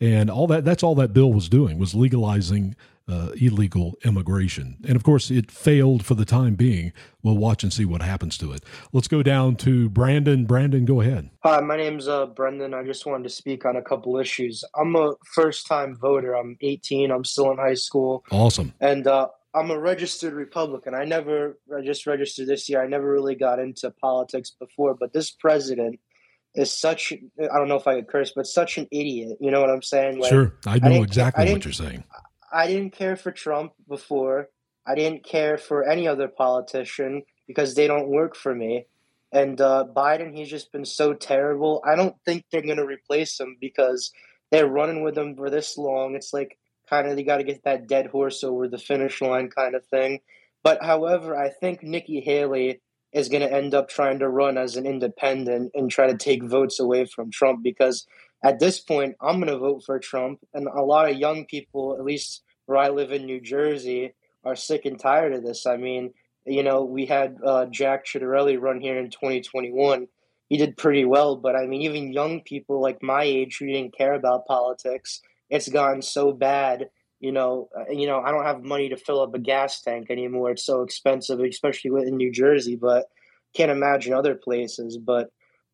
[0.00, 0.64] and all that.
[0.64, 2.76] That's all that bill was doing was legalizing
[3.08, 4.76] uh, illegal immigration.
[4.86, 6.92] And of course, it failed for the time being.
[7.22, 8.62] We'll watch and see what happens to it.
[8.92, 10.44] Let's go down to Brandon.
[10.44, 11.30] Brandon, go ahead.
[11.42, 12.74] Hi, my name's uh, Brendan.
[12.74, 14.62] I just wanted to speak on a couple issues.
[14.78, 16.34] I'm a first time voter.
[16.34, 17.10] I'm 18.
[17.10, 18.24] I'm still in high school.
[18.30, 18.74] Awesome.
[18.80, 20.94] And uh, I'm a registered Republican.
[20.94, 22.82] I never, I just registered this year.
[22.82, 25.98] I never really got into politics before, but this president
[26.54, 29.38] is such, I don't know if I could curse, but such an idiot.
[29.40, 30.18] You know what I'm saying?
[30.18, 32.04] Like, sure, I know didn't- exactly I what you're saying.
[32.52, 34.48] I didn't care for Trump before.
[34.86, 38.86] I didn't care for any other politician because they don't work for me.
[39.32, 41.82] And uh, Biden, he's just been so terrible.
[41.86, 44.10] I don't think they're going to replace him because
[44.50, 46.14] they're running with him for this long.
[46.14, 46.58] It's like
[46.88, 49.84] kind of you got to get that dead horse over the finish line kind of
[49.86, 50.20] thing.
[50.62, 52.80] But however, I think Nikki Haley
[53.12, 56.42] is going to end up trying to run as an independent and try to take
[56.42, 58.06] votes away from Trump because
[58.44, 60.40] at this point, I'm going to vote for Trump.
[60.54, 64.56] And a lot of young people, at least where I live in New Jersey, are
[64.56, 65.66] sick and tired of this.
[65.66, 66.12] I mean,
[66.46, 70.06] you know, we had uh, Jack Ciattarelli run here in 2021.
[70.48, 73.96] He did pretty well, but I mean, even young people like my age who didn't
[73.96, 75.20] care about politics,
[75.50, 76.88] it's gotten so bad.
[77.20, 80.08] You know, uh, you know, I don't have money to fill up a gas tank
[80.08, 80.52] anymore.
[80.52, 82.76] It's so expensive, especially in New Jersey.
[82.76, 83.06] But
[83.54, 84.96] can't imagine other places.
[84.96, 85.30] But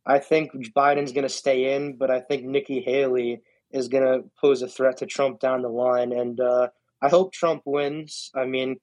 [0.07, 3.41] I think Biden's going to stay in, but I think Nikki Haley
[3.71, 6.13] is going to pose a threat to Trump down the line.
[6.13, 6.69] And uh,
[7.03, 8.31] I hope Trump wins.
[8.35, 8.77] I mean,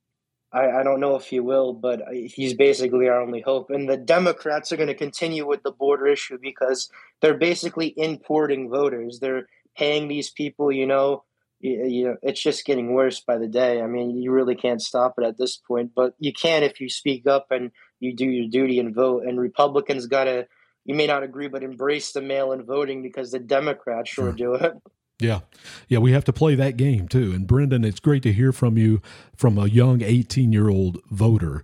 [0.52, 3.70] I, I don't know if he will, but he's basically our only hope.
[3.70, 6.90] And the Democrats are going to continue with the border issue because
[7.22, 9.20] they're basically importing voters.
[9.20, 11.24] They're paying these people, you know,
[11.62, 13.82] you, you know, it's just getting worse by the day.
[13.82, 16.90] I mean, you really can't stop it at this point, but you can if you
[16.90, 19.24] speak up and you do your duty and vote.
[19.26, 20.48] And Republicans got to,
[20.86, 24.34] you may not agree, but embrace the mail in voting because the Democrats sure, sure.
[24.34, 24.74] do it.
[25.20, 25.42] Yeah.
[25.88, 26.00] Yeah.
[26.00, 27.32] We have to play that game too.
[27.32, 29.02] And Brendan, it's great to hear from you
[29.36, 31.64] from a young 18 year old voter.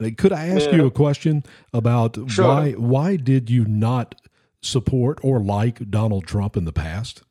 [0.00, 0.76] Uh, could I ask yeah.
[0.76, 2.46] you a question about sure.
[2.46, 4.14] why why did you not
[4.62, 7.22] support or like Donald Trump in the past?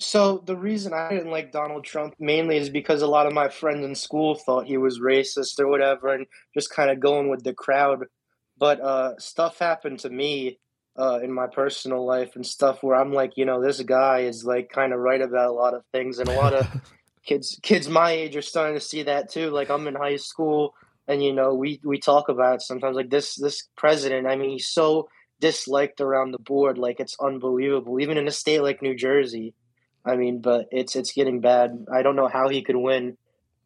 [0.00, 3.48] So the reason I didn't like Donald Trump mainly is because a lot of my
[3.48, 7.42] friends in school thought he was racist or whatever, and just kind of going with
[7.42, 8.04] the crowd.
[8.58, 10.58] But uh, stuff happened to me
[10.98, 14.44] uh, in my personal life and stuff where I'm like, you know, this guy is
[14.44, 16.66] like kind of right about a lot of things, and a lot of
[17.24, 19.50] kids kids my age are starting to see that too.
[19.50, 20.74] Like I'm in high school,
[21.06, 24.26] and you know, we we talk about sometimes like this this president.
[24.26, 25.08] I mean, he's so
[25.40, 28.00] disliked around the board, like it's unbelievable.
[28.00, 29.54] Even in a state like New Jersey
[30.08, 31.86] I mean, but it's it's getting bad.
[31.92, 33.18] I don't know how he could win.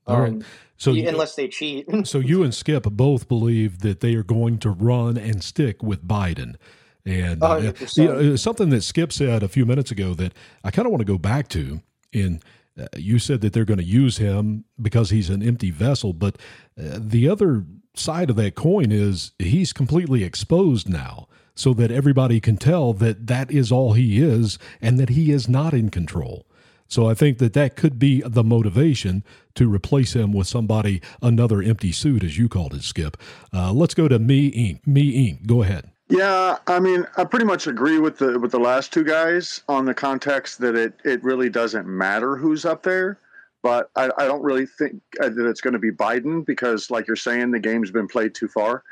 [0.07, 0.47] All um, right.
[0.77, 1.87] So unless they cheat.
[2.05, 6.07] so you and Skip both believe that they are going to run and stick with
[6.07, 6.57] Biden.
[7.05, 10.33] And uh, you know, something that Skip said a few minutes ago that
[10.65, 11.83] I kind of want to go back to.
[12.13, 12.41] In
[12.79, 16.37] uh, you said that they're going to use him because he's an empty vessel, but
[16.79, 22.41] uh, the other side of that coin is he's completely exposed now so that everybody
[22.41, 26.47] can tell that that is all he is and that he is not in control.
[26.93, 29.25] So I think that that could be the motivation
[29.55, 33.17] to replace him with somebody, another empty suit, as you called it, Skip.
[33.51, 34.87] Uh, let's go to Me Inc.
[34.87, 35.47] Me Inc.
[35.47, 35.91] Go ahead.
[36.11, 39.87] Yeah, I mean, I pretty much agree with the with the last two guys on
[39.87, 43.19] the context that it it really doesn't matter who's up there.
[43.63, 47.07] But I, I don't really think uh, that it's going to be Biden because, like
[47.07, 48.83] you're saying, the game's been played too far.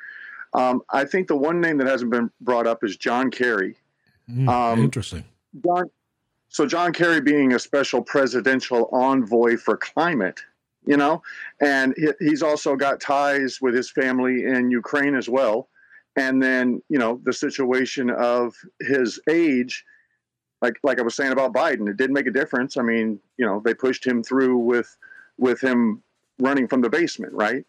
[0.54, 3.76] Um, I think the one name that hasn't been brought up is John Kerry.
[4.30, 5.24] Mm, um, interesting.
[5.62, 5.90] John,
[6.50, 10.40] so John Kerry being a special presidential envoy for climate,
[10.84, 11.22] you know,
[11.60, 15.68] and he, he's also got ties with his family in Ukraine as well.
[16.16, 19.84] And then, you know, the situation of his age,
[20.60, 22.76] like like I was saying about Biden, it didn't make a difference.
[22.76, 24.96] I mean, you know, they pushed him through with
[25.38, 26.02] with him
[26.40, 27.64] running from the basement, right?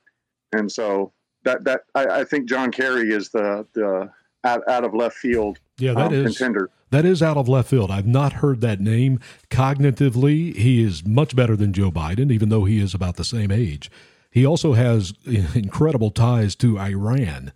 [0.53, 1.13] And so
[1.43, 4.09] that that I, I, think John Kerry is the the
[4.43, 5.59] out, out of left field.
[5.81, 6.69] Yeah, that um, is contender.
[6.91, 7.89] That is out of left field.
[7.89, 9.19] I've not heard that name.
[9.49, 13.51] Cognitively, he is much better than Joe Biden, even though he is about the same
[13.51, 13.89] age.
[14.29, 17.51] He also has incredible ties to Iran,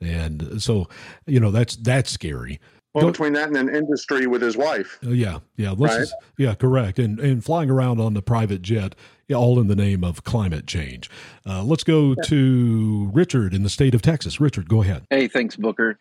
[0.00, 0.88] and so
[1.26, 2.60] you know that's that's scary.
[2.94, 4.98] Well, between that and an industry with his wife.
[5.04, 6.00] Uh, yeah, yeah, right?
[6.00, 6.98] Is, yeah, correct.
[6.98, 8.94] And and flying around on the private jet,
[9.34, 11.10] all in the name of climate change.
[11.44, 14.40] Uh, let's go to Richard in the state of Texas.
[14.40, 15.06] Richard, go ahead.
[15.10, 15.98] Hey, thanks, Booker.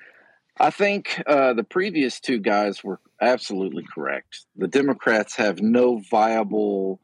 [0.57, 4.45] I think uh, the previous two guys were absolutely correct.
[4.55, 7.01] The Democrats have no viable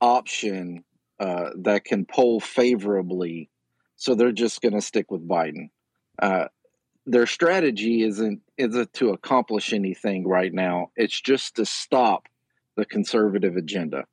[0.00, 0.84] option
[1.18, 3.48] uh, that can poll favorably,
[3.96, 5.70] so they're just going to stick with Biden.
[6.20, 6.48] Uh,
[7.06, 10.90] their strategy isn't isn't to accomplish anything right now.
[10.96, 12.28] It's just to stop
[12.76, 14.04] the conservative agenda.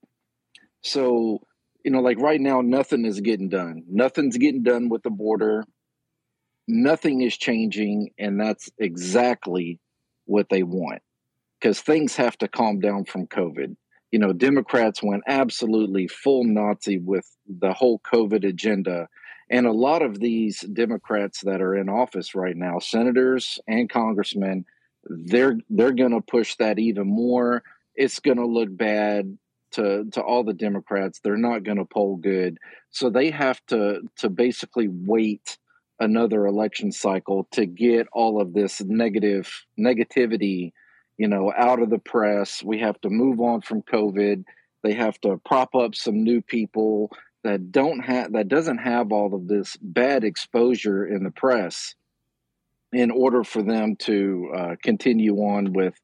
[0.81, 1.41] So,
[1.83, 3.83] you know, like right now, nothing is getting done.
[3.89, 5.65] Nothing's getting done with the border.
[6.69, 9.79] Nothing is changing, and that's exactly
[10.25, 11.01] what they want
[11.59, 13.75] because things have to calm down from COVID.
[14.11, 19.07] You know, Democrats went absolutely full Nazi with the whole COVID agenda
[19.49, 24.65] and a lot of these Democrats that are in office right now, senators and congressmen,
[25.03, 27.63] they're they're going to push that even more.
[27.95, 29.37] It's going to look bad
[29.71, 31.19] to to all the Democrats.
[31.19, 32.59] They're not going to poll good,
[32.91, 35.57] so they have to to basically wait
[35.99, 40.71] another election cycle to get all of this negative negativity,
[41.17, 42.63] you know, out of the press.
[42.63, 44.43] We have to move on from COVID.
[44.83, 47.11] They have to prop up some new people
[47.43, 51.95] that don't have that doesn't have all of this bad exposure in the press
[52.91, 55.99] in order for them to uh, continue on with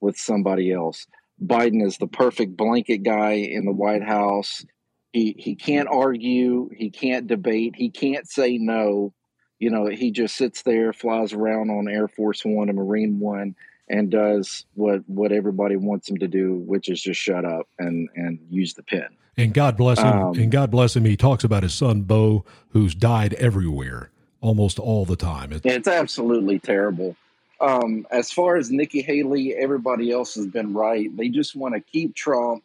[0.00, 1.06] with somebody else.
[1.42, 4.64] Biden is the perfect blanket guy in the White House.
[5.12, 9.12] He he can't argue, he can't debate, he can't say no.
[9.58, 13.54] You know, he just sits there, flies around on Air Force One and Marine One,
[13.88, 18.08] and does what what everybody wants him to do, which is just shut up and
[18.14, 19.08] and use the pen.
[19.36, 20.06] And God bless him.
[20.06, 21.04] Um, and God bless him.
[21.04, 25.52] He talks about his son Bo, who's died everywhere, almost all the time.
[25.52, 27.16] It's, it's absolutely terrible.
[27.60, 31.14] Um, as far as Nikki Haley, everybody else has been right.
[31.16, 32.64] They just want to keep Trump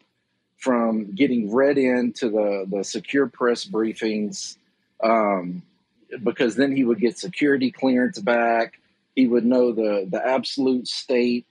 [0.57, 4.57] from getting read into the, the secure press briefings
[5.03, 5.61] um,
[6.22, 8.80] because then he would get security clearance back.
[9.16, 11.45] He would know the, the absolute state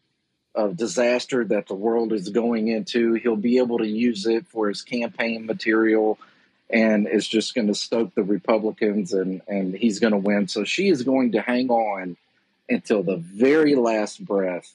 [0.54, 3.14] of disaster that the world is going into.
[3.14, 6.18] He'll be able to use it for his campaign material
[6.72, 10.48] and it's just going to stoke the Republicans and, and he's going to win.
[10.48, 12.16] So she is going to hang on
[12.68, 14.72] until the very last breath.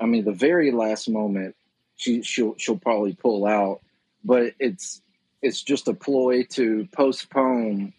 [0.00, 1.54] I mean, the very last moment,
[1.96, 3.82] she she'll she'll probably pull out,
[4.24, 5.02] but it's
[5.42, 7.92] it's just a ploy to postpone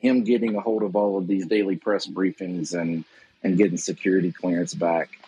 [0.00, 3.04] him getting a hold of all of these daily press briefings and
[3.42, 5.18] and getting security clearance back.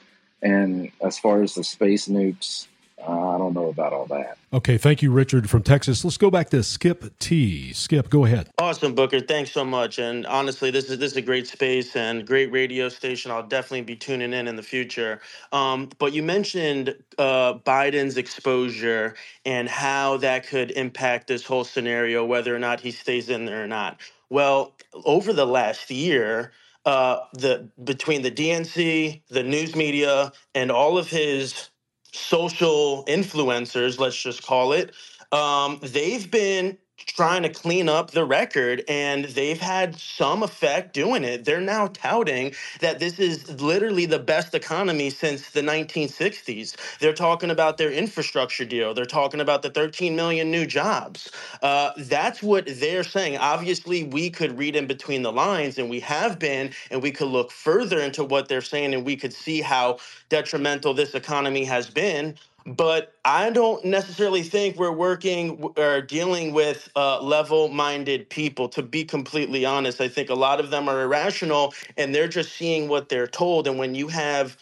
[0.43, 2.67] And as far as the space nukes,
[3.07, 4.39] uh, I don't know about all that.
[4.53, 6.05] Okay, thank you, Richard from Texas.
[6.05, 7.73] Let's go back to Skip T.
[7.73, 8.51] Skip, go ahead.
[8.59, 9.21] Awesome, Booker.
[9.21, 9.99] Thanks so much.
[9.99, 13.31] And honestly, this is this is a great space and great radio station.
[13.31, 15.21] I'll definitely be tuning in in the future.
[15.53, 19.15] Um, but you mentioned uh, Biden's exposure
[19.45, 23.63] and how that could impact this whole scenario, whether or not he stays in there
[23.63, 24.01] or not.
[24.31, 24.75] Well,
[25.05, 26.53] over the last year,
[26.85, 31.71] uh, the between the DNC, the news media, and all of his
[32.13, 34.93] social influencers, let's just call it,
[35.33, 41.25] um, they've been trying to clean up the record and they've had some effect doing
[41.25, 41.45] it.
[41.45, 46.77] They're now touting that this is literally the best economy since the 1960s.
[47.01, 48.95] They're talking about their infrastructure deal.
[48.95, 51.31] They're talking about the 13 million new jobs.
[51.63, 53.39] Uh, that's what they're saying.
[53.39, 57.29] Obviously, we could read in between the lines and we have been, and we could
[57.29, 59.99] look further into what they're saying and we could see how
[60.31, 62.35] detrimental this economy has been
[62.77, 68.83] but I don't necessarily think we're working or dealing with uh, level minded people, to
[68.83, 70.01] be completely honest.
[70.01, 73.69] I think a lot of them are irrational and they're just seeing what they're told.
[73.69, 74.57] And when you have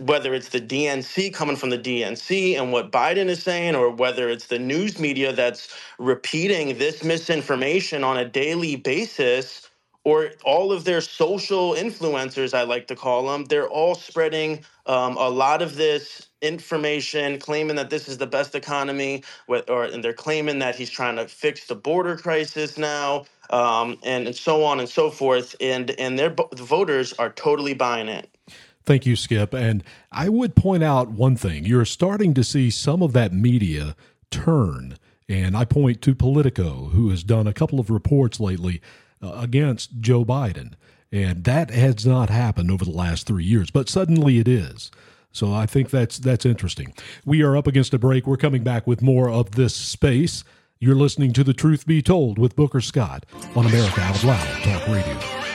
[0.00, 4.28] whether it's the DNC coming from the DNC and what Biden is saying, or whether
[4.30, 9.70] it's the news media that's repeating this misinformation on a daily basis,
[10.04, 15.16] or all of their social influencers, I like to call them, they're all spreading um,
[15.18, 20.12] a lot of this information, claiming that this is the best economy, or and they're
[20.12, 24.80] claiming that he's trying to fix the border crisis now, um, and, and so on
[24.80, 25.54] and so forth.
[25.60, 28.30] And and their the voters are totally buying it.
[28.84, 29.52] Thank you, Skip.
[29.52, 33.96] And I would point out one thing: you're starting to see some of that media
[34.30, 34.96] turn.
[35.28, 38.82] And I point to Politico, who has done a couple of reports lately
[39.22, 40.72] uh, against Joe Biden.
[41.12, 44.90] And that has not happened over the last three years, but suddenly it is.
[45.32, 46.92] So I think that's that's interesting.
[47.24, 48.26] We are up against a break.
[48.26, 50.44] We're coming back with more of this space.
[50.78, 54.88] You're listening to The Truth Be Told with Booker Scott on America Out Loud Talk
[54.88, 55.49] Radio.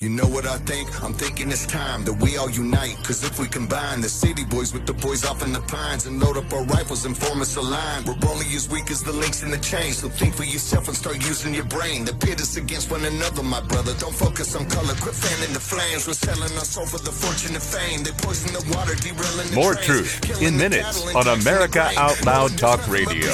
[0.00, 0.88] You know what I think?
[1.04, 2.96] I'm thinking it's time that we all unite.
[3.04, 6.18] Cause if we combine the city boys with the boys off in the pines and
[6.18, 9.12] load up our rifles and form us a line, we're only as weak as the
[9.12, 9.92] links in the chain.
[9.92, 12.06] So think for yourself and start using your brain.
[12.06, 13.92] The pit is against one another, my brother.
[13.98, 16.06] Don't focus on color, quit fanning the flames.
[16.06, 18.02] We're selling our soul for the fortune and fame.
[18.02, 22.56] They poison the water, derailing the More trains, truth in minutes on America Out Loud
[22.56, 23.28] Talk Radio.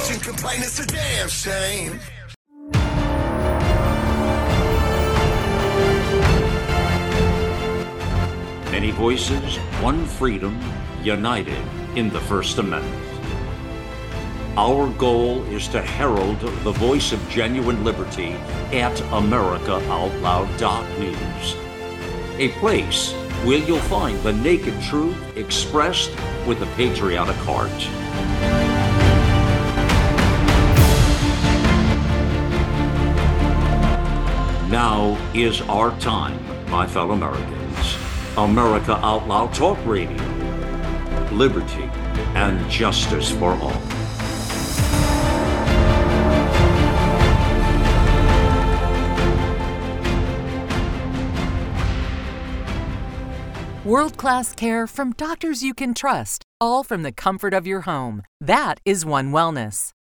[8.86, 10.56] Many voices, one freedom,
[11.02, 11.58] united
[11.96, 13.02] in the First Amendment.
[14.56, 18.34] Our goal is to herald the voice of genuine liberty
[18.70, 21.56] at AmericaOutloud.news,
[22.38, 23.12] a place
[23.44, 26.12] where you'll find the naked truth expressed
[26.46, 27.72] with a patriotic heart.
[34.70, 36.38] Now is our time,
[36.70, 37.65] my fellow Americans.
[38.38, 40.22] America Out Loud Talk Radio.
[41.32, 41.84] Liberty
[42.34, 43.72] and justice for all.
[53.86, 58.22] World class care from doctors you can trust, all from the comfort of your home.
[58.40, 59.95] That is One Wellness.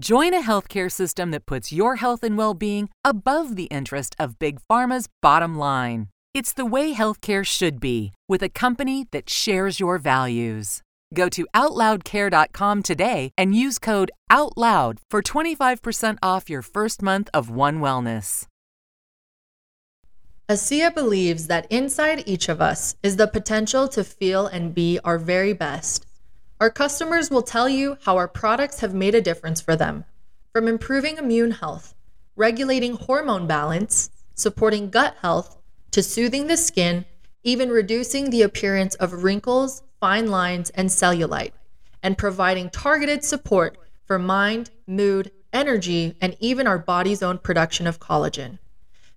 [0.00, 4.38] Join a healthcare system that puts your health and well being above the interest of
[4.38, 6.06] Big Pharma's bottom line.
[6.32, 10.82] It's the way healthcare should be, with a company that shares your values.
[11.12, 17.50] Go to OutLoudCare.com today and use code OUTLOUD for 25% off your first month of
[17.50, 18.46] One Wellness.
[20.48, 25.18] ASEA believes that inside each of us is the potential to feel and be our
[25.18, 26.07] very best.
[26.60, 30.04] Our customers will tell you how our products have made a difference for them,
[30.52, 31.94] from improving immune health,
[32.34, 35.56] regulating hormone balance, supporting gut health,
[35.92, 37.04] to soothing the skin,
[37.44, 41.52] even reducing the appearance of wrinkles, fine lines, and cellulite,
[42.02, 48.00] and providing targeted support for mind, mood, energy, and even our body's own production of
[48.00, 48.58] collagen.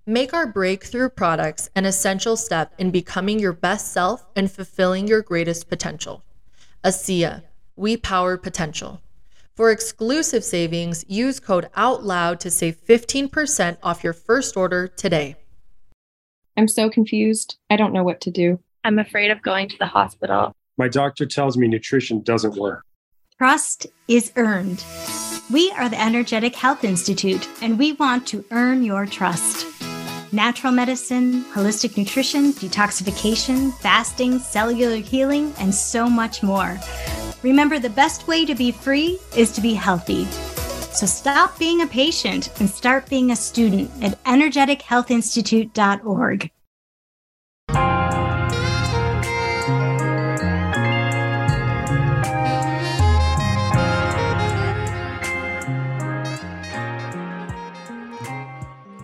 [0.06, 5.24] Make our breakthrough products an essential step in becoming your best self and fulfilling your
[5.24, 6.24] greatest potential.
[6.84, 7.44] ASEA,
[7.76, 9.02] we power potential.
[9.56, 15.36] For exclusive savings, use code OUTLOUD to save 15% off your first order today.
[16.58, 17.58] I'm so confused.
[17.70, 18.60] I don't know what to do.
[18.84, 20.56] I'm afraid of going to the hospital.
[20.78, 22.84] My doctor tells me nutrition doesn't work.
[23.38, 24.84] Trust is earned.
[25.52, 29.71] We are the Energetic Health Institute, and we want to earn your trust.
[30.34, 36.80] Natural medicine, holistic nutrition, detoxification, fasting, cellular healing, and so much more.
[37.44, 40.24] Remember, the best way to be free is to be healthy.
[40.94, 46.52] So stop being a patient and start being a student at energetichealthinstitute.org.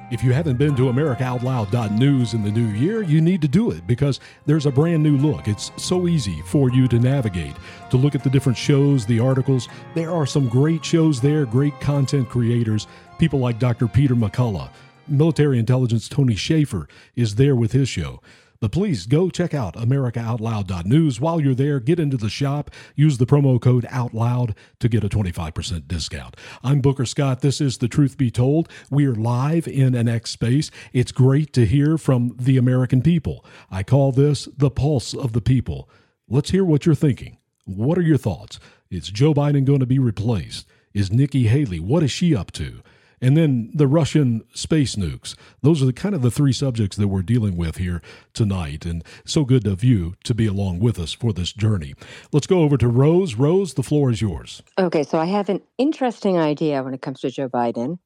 [0.10, 3.86] If you haven't been to AmericaOutloud.news in the new year, you need to do it
[3.86, 5.50] because there's a brand new look.
[5.50, 7.58] It's so easy for you to navigate,
[7.90, 9.68] to look at the different shows, the articles.
[9.96, 12.88] There are some great shows there, great content creators,
[13.20, 13.90] people like Dr.
[13.90, 14.70] Peter McCullough.
[15.10, 16.88] Military intelligence Tony Shaffer
[17.18, 18.22] is there with his show.
[18.60, 21.20] But please go check out AmericaOutloud.news.
[21.20, 25.10] While you're there, get into the shop, use the promo code OUTLOUD to get a
[25.10, 26.36] 25% discount.
[26.64, 27.42] I'm Booker Scott.
[27.42, 28.70] This is The Truth Be Told.
[28.90, 30.72] We are live in an X space.
[30.94, 33.46] It's great to hear from the American people.
[33.70, 35.90] I call this the pulse of the people.
[36.28, 37.38] Let's hear what you're thinking.
[37.66, 38.60] What are your thoughts?
[38.90, 40.66] Is Joe Biden going to be replaced?
[40.94, 42.82] Is Nikki Haley, what is she up to?
[43.22, 45.36] And then the Russian space nukes.
[45.62, 48.02] Those are the kind of the three subjects that we're dealing with here
[48.34, 48.86] tonight.
[48.86, 51.96] And so good of you to be along with us for this journey.
[52.32, 53.36] Let's go over to Rose.
[53.36, 54.62] Rose, the floor is yours.
[54.78, 57.98] Okay, so I have an interesting idea when it comes to Joe Biden.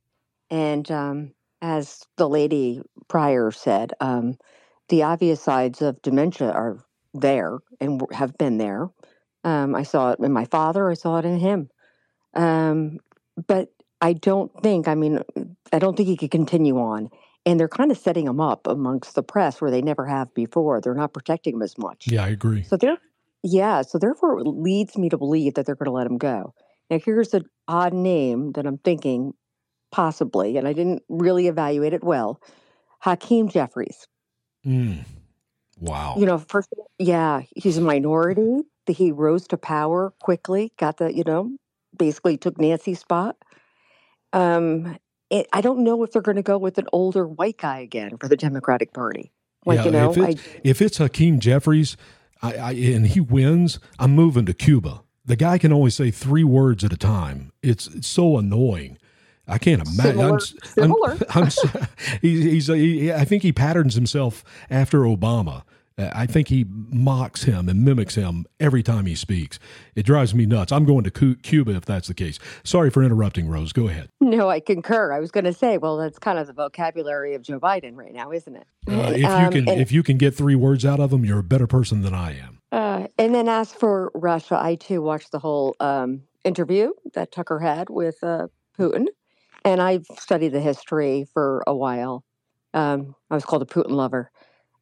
[0.50, 4.38] And um, as the lady prior said, um,
[4.90, 6.78] the obvious sides of dementia are
[7.14, 8.90] there and have been there.
[9.44, 11.70] Um, I saw it in my father, I saw it in him.
[12.34, 13.00] Um,
[13.48, 13.70] but
[14.02, 15.20] I don't think, I mean,
[15.72, 17.10] I don't think he could continue on.
[17.46, 20.80] And they're kind of setting him up amongst the press where they never have before.
[20.80, 22.08] They're not protecting him as much.
[22.08, 22.64] Yeah, I agree.
[22.64, 22.98] So they're,
[23.44, 26.54] yeah, so therefore it leads me to believe that they're going to let him go.
[26.90, 29.34] Now, here's an odd name that I'm thinking
[29.92, 32.42] possibly, and I didn't really evaluate it well
[33.00, 34.08] Hakeem Jeffries.
[34.66, 35.06] Mm.
[35.80, 36.16] Wow.
[36.18, 38.62] You know, first, yeah, he's a minority.
[38.88, 41.52] He rose to power quickly, got the, you know,
[41.98, 43.38] basically took Nancy's spot.
[44.34, 44.98] Um,
[45.30, 48.18] it, I don't know if they're going to go with an older white guy again
[48.18, 49.32] for the Democratic Party.
[49.66, 51.96] Like yeah, you know, if it's, I, if it's Hakeem Jeffries
[52.42, 55.04] I, I, and he wins, I'm moving to Cuba.
[55.24, 57.52] The guy can only say three words at a time.
[57.62, 58.98] It's, it's so annoying.
[59.48, 60.40] I can't imagine.
[60.64, 61.12] Similar.
[61.12, 61.88] I'm, I'm, I'm,
[62.22, 65.64] he's, he's he, I think he patterns himself after Obama.
[65.98, 69.60] I think he mocks him and mimics him every time he speaks.
[69.96, 70.72] It drives me nuts.
[70.72, 72.40] I'm going to Cuba if that's the case.
[72.64, 73.74] Sorry for interrupting, Rose.
[73.74, 74.10] Go ahead.
[74.32, 75.12] No, I concur.
[75.12, 78.14] I was going to say, well, that's kind of the vocabulary of Joe Biden right
[78.14, 78.66] now, isn't it?
[78.90, 81.26] Uh, if um, you can, and, if you can get three words out of him,
[81.26, 82.62] you're a better person than I am.
[82.72, 87.60] Uh, and then as for Russia, I too watched the whole um, interview that Tucker
[87.60, 88.48] had with uh,
[88.80, 89.08] Putin,
[89.66, 92.24] and I've studied the history for a while.
[92.74, 94.32] Um, I was called a Putin lover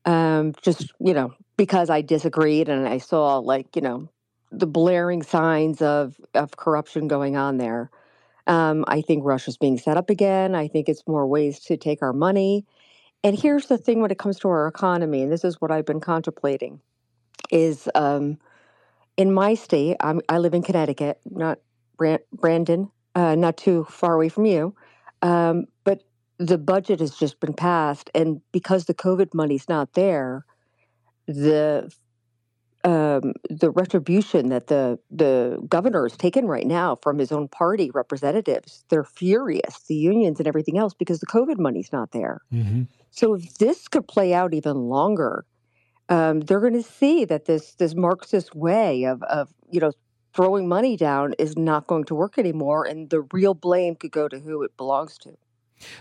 [0.05, 4.09] um, just you know because I disagreed and I saw like you know
[4.51, 7.89] the blaring signs of of corruption going on there.
[8.47, 10.55] Um, I think Russia's being set up again.
[10.55, 12.65] I think it's more ways to take our money.
[13.23, 15.85] And here's the thing: when it comes to our economy, and this is what I've
[15.85, 16.81] been contemplating,
[17.51, 18.37] is um,
[19.17, 19.97] in my state.
[19.99, 21.59] I'm, i live in Connecticut, not
[21.97, 24.73] Brandon, uh, not too far away from you.
[25.21, 26.03] Um, but
[26.39, 30.45] the budget has just been passed, and because the COVID money's not there,
[31.27, 31.93] the
[32.85, 37.91] um, the retribution that the the governor is taking right now from his own party
[37.93, 38.85] representatives.
[38.89, 42.39] They're furious, the unions and everything else, because the COVID money's not there.
[42.53, 42.83] Mm-hmm.
[43.11, 45.45] So if this could play out even longer,
[46.07, 49.91] um, they're going to see that this this Marxist way of of you know
[50.33, 54.29] throwing money down is not going to work anymore, and the real blame could go
[54.29, 55.35] to who it belongs to.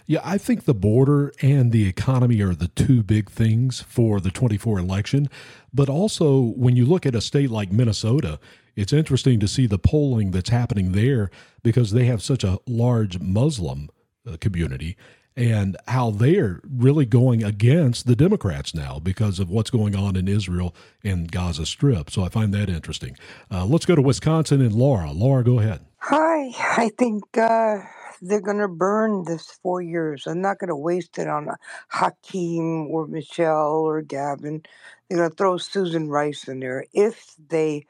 [0.07, 4.31] Yeah, I think the border and the economy are the two big things for the
[4.31, 5.29] 24 election.
[5.73, 8.41] But also, when you look at a state like Minnesota,
[8.77, 11.31] it's interesting to see the polling that's happening there
[11.63, 13.91] because they have such a large Muslim
[14.27, 14.97] uh, community
[15.37, 20.27] and how they're really going against the Democrats now because of what's going on in
[20.29, 20.75] Israel
[21.05, 22.11] and Gaza Strip.
[22.11, 23.17] So I find that interesting.
[23.51, 25.13] Uh, let's go to Wisconsin and Laura.
[25.13, 25.81] Laura, go ahead.
[26.01, 27.79] Hi, I think uh,
[28.21, 30.27] they're going to burn this four years.
[30.27, 31.49] I'm not going to waste it on
[31.89, 34.63] Hakeem or Michelle or Gavin.
[35.09, 37.87] They're going to throw Susan Rice in there if they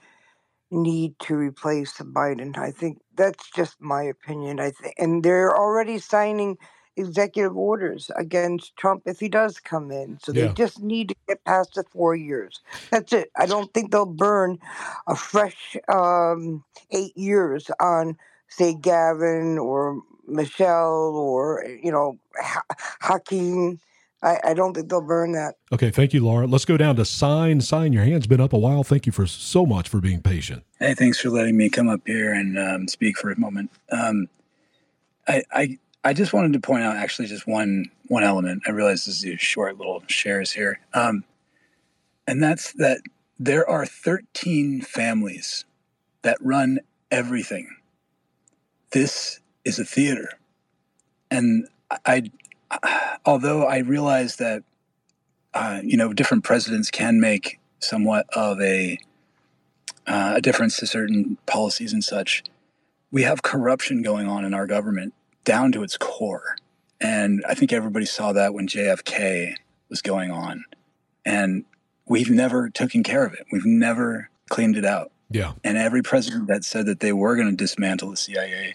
[0.70, 2.56] need to replace Biden.
[2.58, 4.60] I think that's just my opinion.
[4.60, 6.58] I think, and they're already signing
[6.96, 10.18] executive orders against Trump if he does come in.
[10.22, 12.60] So they just need to get past the four years.
[12.90, 13.30] That's it.
[13.36, 14.58] I don't think they'll burn
[15.06, 18.16] a fresh um, eight years on,
[18.48, 22.62] say, Gavin or Michelle or you know ha-
[23.00, 23.80] Hakeem.
[24.20, 25.54] I, I don't think they'll burn that.
[25.72, 26.46] Okay, thank you, Laura.
[26.46, 27.60] Let's go down to Sign.
[27.60, 28.82] Sign, your hand's been up a while.
[28.82, 30.64] Thank you for so much for being patient.
[30.80, 33.70] Hey, thanks for letting me come up here and um, speak for a moment.
[33.92, 34.28] Um,
[35.28, 38.62] I, I I just wanted to point out actually just one one element.
[38.66, 41.22] I realize this is a short little shares here, um,
[42.26, 43.02] and that's that
[43.38, 45.64] there are 13 families
[46.22, 47.68] that run everything.
[48.90, 50.30] This is a theater,
[51.30, 52.30] and I,
[52.70, 54.62] I although I realize that
[55.54, 58.98] uh, you know different presidents can make somewhat of a
[60.06, 62.42] uh, a difference to certain policies and such.
[63.10, 65.14] We have corruption going on in our government
[65.44, 66.56] down to its core.
[67.00, 69.54] And I think everybody saw that when JFK
[69.88, 70.64] was going on.
[71.24, 71.64] And
[72.06, 73.46] we've never taken care of it.
[73.52, 75.12] We've never cleaned it out.
[75.30, 75.52] Yeah.
[75.62, 78.74] And every president that said that they were going to dismantle the CIA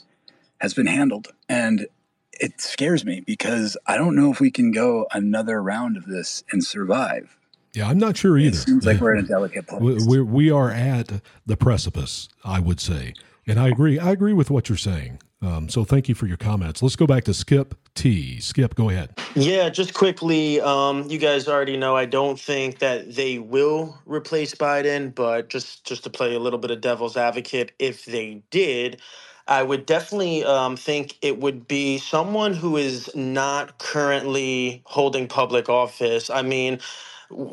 [0.63, 1.27] has been handled.
[1.49, 1.87] And
[2.31, 6.43] it scares me because I don't know if we can go another round of this
[6.51, 7.37] and survive.
[7.73, 8.55] Yeah, I'm not sure either.
[8.55, 9.81] It seems like we're in a delicate place.
[9.81, 13.13] We, we, we are at the precipice, I would say.
[13.45, 13.99] And I agree.
[13.99, 15.19] I agree with what you're saying.
[15.41, 16.81] Um, so thank you for your comments.
[16.81, 18.39] Let's go back to Skip T.
[18.39, 19.19] Skip, go ahead.
[19.35, 24.55] Yeah, just quickly, um, you guys already know I don't think that they will replace
[24.55, 29.01] Biden, but just just to play a little bit of devil's advocate, if they did,
[29.47, 35.69] I would definitely um, think it would be someone who is not currently holding public
[35.69, 36.31] office.
[36.31, 36.79] I mean,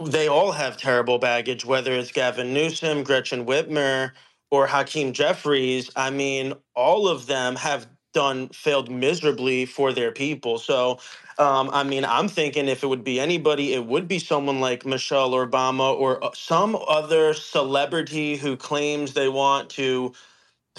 [0.06, 4.12] they all have terrible baggage, whether it's Gavin Newsom, Gretchen Whitmer,
[4.50, 5.90] or Hakeem Jeffries.
[5.96, 10.58] I mean, all of them have done failed miserably for their people.
[10.58, 11.00] So,
[11.38, 14.86] um, I mean, I'm thinking if it would be anybody, it would be someone like
[14.86, 20.12] Michelle Obama or uh, some other celebrity who claims they want to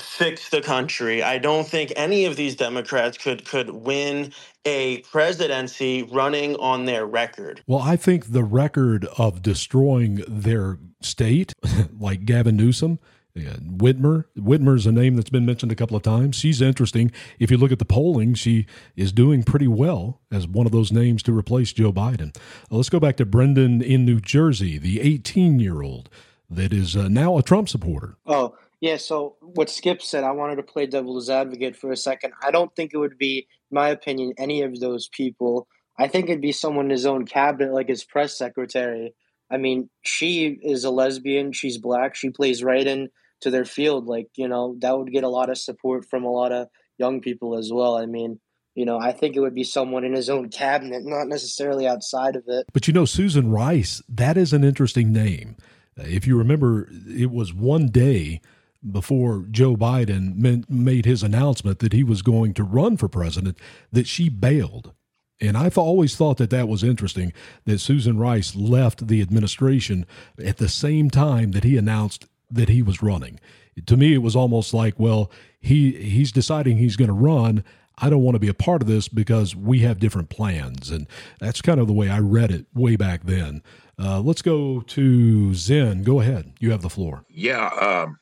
[0.02, 1.24] fix the country.
[1.24, 4.34] I don't think any of these Democrats could could win
[4.66, 7.64] a presidency running on their record.
[7.68, 11.54] Well, I think the record of destroying their state,
[12.00, 13.00] like Gavin Newsom,
[13.34, 14.26] and Whitmer.
[14.38, 16.36] Whitmer's a name that's been mentioned a couple of times.
[16.36, 17.12] She's interesting.
[17.40, 20.92] If you look at the polling, she is doing pretty well as one of those
[20.92, 22.36] names to replace Joe Biden.
[22.70, 26.10] Uh, let's go back to Brendan in New Jersey, the 18 year old
[26.50, 28.18] that is uh, now a Trump supporter.
[28.26, 28.98] Oh, yeah.
[28.98, 32.34] So what Skip said, I wanted to play devil's advocate for a second.
[32.44, 35.68] I don't think it would be, in my opinion, any of those people.
[35.98, 39.14] I think it'd be someone in his own cabinet, like his press secretary.
[39.52, 41.52] I mean, she is a lesbian.
[41.52, 42.16] She's black.
[42.16, 43.10] She plays right in
[43.42, 44.08] to their field.
[44.08, 46.68] Like, you know, that would get a lot of support from a lot of
[46.98, 47.98] young people as well.
[47.98, 48.40] I mean,
[48.74, 52.36] you know, I think it would be someone in his own cabinet, not necessarily outside
[52.36, 52.66] of it.
[52.74, 55.58] But you know, Susan Rice, that is an interesting name.
[55.98, 58.42] If you remember, it was one day
[58.90, 63.58] before Joe Biden made his announcement that he was going to run for president
[63.92, 64.94] that she bailed.
[65.40, 67.34] And I've always thought that that was interesting
[67.66, 70.06] that Susan Rice left the administration
[70.44, 73.40] at the same time that he announced that he was running.
[73.86, 77.64] To me, it was almost like, well, he he's deciding he's going to run.
[77.98, 81.08] I don't want to be a part of this because we have different plans, and
[81.40, 83.64] that's kind of the way I read it way back then.
[83.98, 86.04] Uh, let's go to Zen.
[86.04, 86.54] Go ahead.
[86.60, 87.24] You have the floor.
[87.30, 88.20] Yeah, um,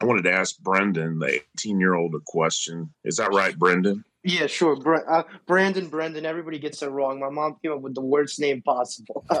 [0.00, 2.92] I wanted to ask Brendan, the 18 year old, a question.
[3.04, 4.04] Is that right, Brendan?
[4.24, 4.76] Yeah, sure.
[4.76, 7.20] Bre- uh, Brandon, Brendan, everybody gets it wrong.
[7.20, 9.24] My mom came up with the worst name possible.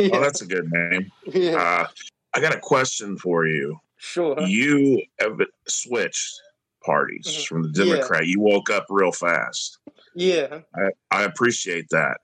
[0.00, 1.10] Oh, that's a good name.
[1.26, 1.56] Yeah.
[1.56, 1.86] Uh,
[2.32, 3.80] I got a question for you.
[3.96, 4.38] Sure.
[4.40, 6.40] You have switched
[6.84, 7.46] parties Mhm.
[7.48, 7.94] from the Yeah.
[7.96, 8.26] Democrat.
[8.28, 9.78] You woke up real fast.
[10.14, 10.60] Yeah.
[10.76, 12.18] I, I appreciate that.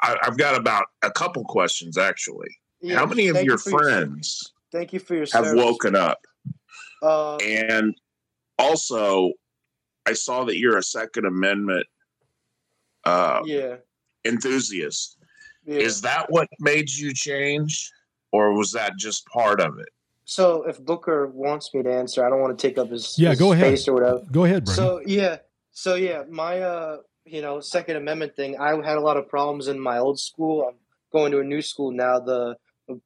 [0.00, 2.56] I, I've got about a couple questions actually.
[2.80, 5.54] Yeah, How many of thank your- friends Thank you for your have service.
[5.64, 6.24] woken up?
[7.02, 7.94] Uh, And
[8.58, 9.32] also,
[10.06, 11.86] I saw that you're a Second Amendment
[13.04, 13.76] uh, yeah.
[14.24, 15.16] enthusiast.
[15.64, 15.78] Yeah.
[15.78, 17.90] Is that what made you change,
[18.32, 19.88] or was that just part of it?
[20.24, 23.30] So if Booker wants me to answer, I don't want to take up his, Yeah,
[23.30, 23.66] his go ahead.
[23.78, 24.22] space or whatever.
[24.30, 24.84] Go ahead, Brendan.
[24.84, 25.38] So yeah,
[25.72, 28.58] so yeah, my uh, you know, Second Amendment thing.
[28.58, 30.66] I had a lot of problems in my old school.
[30.68, 30.76] I'm
[31.12, 32.20] going to a new school now.
[32.20, 32.56] The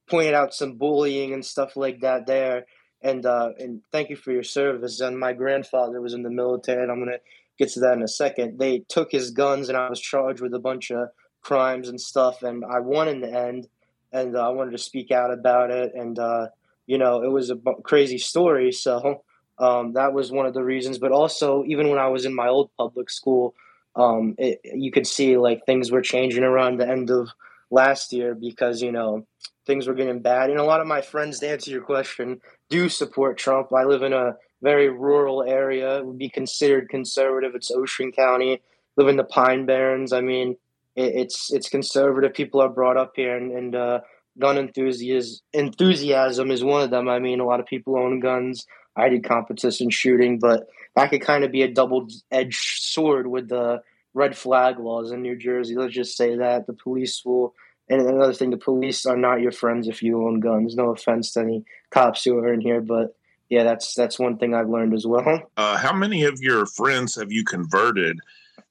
[0.09, 2.66] pointed out some bullying and stuff like that there.
[3.03, 5.01] And uh, and thank you for your service.
[5.01, 7.18] And my grandfather was in the military, and I'm gonna
[7.59, 8.59] get to that in a second.
[8.59, 11.09] They took his guns, and I was charged with a bunch of
[11.43, 12.43] crimes and stuff.
[12.43, 13.68] And I won in the end,
[14.12, 15.93] and uh, I wanted to speak out about it.
[15.95, 16.49] And uh,
[16.87, 18.72] you know, it was a crazy story.
[18.72, 19.22] So
[19.59, 20.99] um, that was one of the reasons.
[20.99, 23.55] But also, even when I was in my old public school,
[23.97, 27.28] um, it, you could see like things were changing around the end of
[27.75, 29.27] last year because you know
[29.66, 30.51] things were getting bad.
[30.51, 33.72] And a lot of my friends, to answer your question, do support Trump.
[33.72, 35.99] I live in a very rural area.
[35.99, 37.55] It would be considered conservative.
[37.55, 38.62] It's Ocean County.
[38.97, 40.12] Live in the Pine Barrens.
[40.12, 40.57] I mean,
[40.97, 42.33] it, it's it's conservative.
[42.35, 44.01] People are brought up here, and, and uh,
[44.39, 47.09] gun enthusiasm enthusiasm is one of them.
[47.09, 48.66] I mean, a lot of people own guns.
[48.97, 53.49] I did competition shooting, but that could kind of be a double edged sword with
[53.49, 53.83] the
[54.14, 55.75] red flag laws in New Jersey.
[55.75, 57.55] Let's just say that the police will.
[57.89, 60.74] And another thing, the police are not your friends if you own guns.
[60.74, 63.14] No offense to any cops who are in here, but
[63.51, 65.43] yeah, that's that's one thing I've learned as well.
[65.57, 68.18] Uh, how many of your friends have you converted?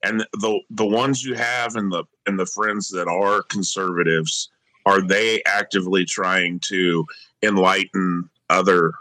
[0.02, 4.50] And the the ones you have and the and the friends that are conservatives,
[4.84, 7.06] are they actively trying to
[7.42, 8.92] enlighten other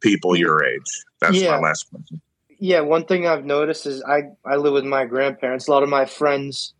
[0.00, 0.82] people your age?
[1.20, 1.52] That's Yeah.
[1.52, 2.20] my last question.
[2.60, 5.66] Yeah, one thing I've noticed is I I live with my grandparents.
[5.68, 6.74] A lot of my friends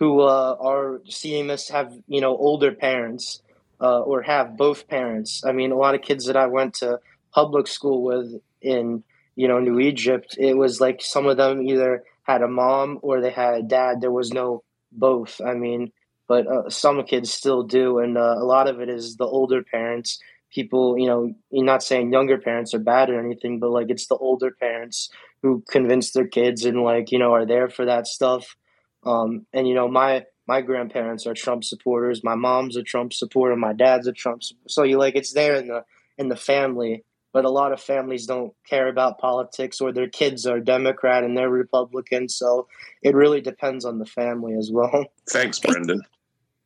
[0.00, 3.42] who uh, are seeing this have you know older parents
[3.80, 5.44] uh, or have both parents.
[5.46, 6.98] I mean, a lot of kids that I went to
[7.32, 9.04] public school with in
[9.36, 13.20] you know New Egypt, it was like some of them either had a mom or
[13.20, 14.00] they had a dad.
[14.00, 15.40] There was no both.
[15.44, 15.92] I mean,
[16.28, 19.62] but uh, some kids still do, and uh, a lot of it is the older
[19.62, 20.18] parents.
[20.52, 24.08] People, you know, you're not saying younger parents are bad or anything, but like it's
[24.08, 25.10] the older parents
[25.42, 28.56] who convince their kids and like you know are there for that stuff.
[29.04, 32.24] Um, and you know, my my grandparents are Trump supporters.
[32.24, 33.56] My mom's a Trump supporter.
[33.56, 34.42] My dad's a Trump.
[34.42, 35.84] sup- So you like it's there in the
[36.18, 37.04] in the family.
[37.32, 41.36] But a lot of families don't care about politics, or their kids are Democrat and
[41.36, 42.28] they're Republican.
[42.28, 42.66] So
[43.02, 45.04] it really depends on the family as well.
[45.28, 46.02] Thanks, Brendan.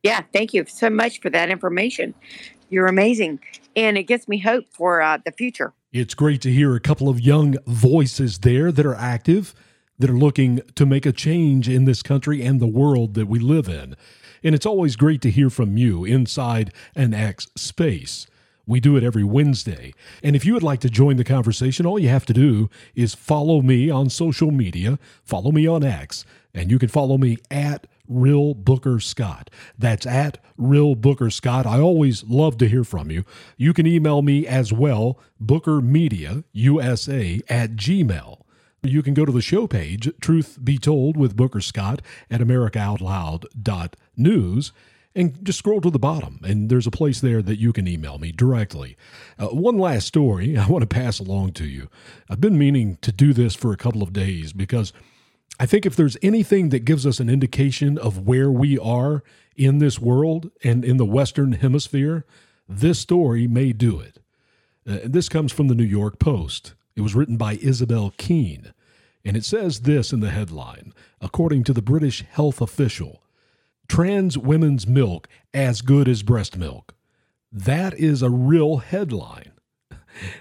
[0.01, 2.15] Yeah, thank you so much for that information.
[2.69, 3.39] You're amazing.
[3.75, 5.73] And it gives me hope for uh, the future.
[5.93, 9.53] It's great to hear a couple of young voices there that are active,
[9.99, 13.39] that are looking to make a change in this country and the world that we
[13.39, 13.95] live in.
[14.43, 18.27] And it's always great to hear from you inside an X space.
[18.67, 19.93] We do it every Wednesday.
[20.23, 23.13] And if you would like to join the conversation, all you have to do is
[23.13, 27.85] follow me on social media, follow me on X, and you can follow me at
[28.07, 29.49] Real Booker Scott.
[29.77, 31.65] That's at Real Booker Scott.
[31.65, 33.23] I always love to hear from you.
[33.57, 38.44] You can email me as well, Booker Media USA at Gmail.
[38.87, 44.71] You can go to the show page, Truth Be Told with Booker Scott at AmericaOutloud.news,
[45.15, 48.17] and just scroll to the bottom, and there's a place there that you can email
[48.17, 48.97] me directly.
[49.39, 51.89] Uh, one last story I want to pass along to you.
[52.29, 54.91] I've been meaning to do this for a couple of days because
[55.59, 59.23] I think if there's anything that gives us an indication of where we are
[59.55, 62.25] in this world and in the Western Hemisphere,
[62.67, 64.19] this story may do it.
[64.87, 66.73] Uh, this comes from the New York Post.
[66.95, 68.73] It was written by Isabel Keane,
[69.23, 73.23] and it says this in the headline According to the British health official,
[73.87, 76.93] trans women's milk as good as breast milk.
[77.51, 79.51] That is a real headline.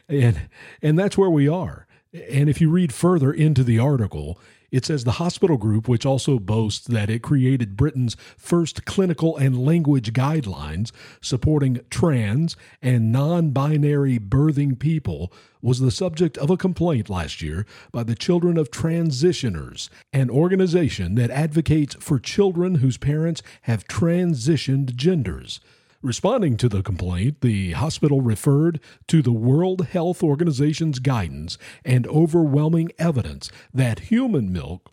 [0.08, 0.48] And
[0.80, 1.88] and that's where we are.
[2.30, 4.38] And if you read further into the article,
[4.74, 9.64] it says the hospital group, which also boasts that it created Britain's first clinical and
[9.64, 17.08] language guidelines supporting trans and non binary birthing people, was the subject of a complaint
[17.08, 23.42] last year by the Children of Transitioners, an organization that advocates for children whose parents
[23.62, 25.60] have transitioned genders.
[26.04, 28.78] Responding to the complaint, the hospital referred
[29.08, 34.90] to the World Health Organization's guidance and overwhelming evidence that human milk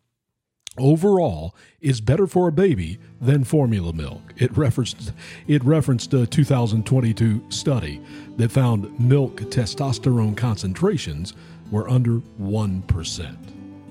[0.78, 4.22] overall is better for a baby than formula milk.
[4.38, 5.12] It referenced
[5.48, 8.02] it referenced a 2022 study
[8.38, 11.34] that found milk testosterone concentrations
[11.72, 13.36] were under 1%.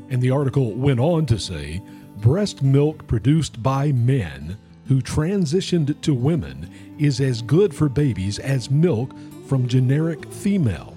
[0.09, 1.83] And the article went on to say
[2.17, 4.57] breast milk produced by men
[4.91, 6.69] who transitioned to women
[6.99, 9.15] is as good for babies as milk
[9.47, 10.97] from generic female.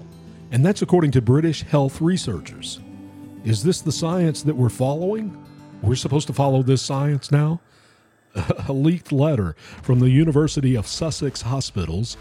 [0.50, 2.80] And that's according to British health researchers.
[3.44, 5.40] Is this the science that we're following?
[5.80, 7.60] We're supposed to follow this science now?
[8.68, 12.16] A leaked letter from the University of Sussex Hospitals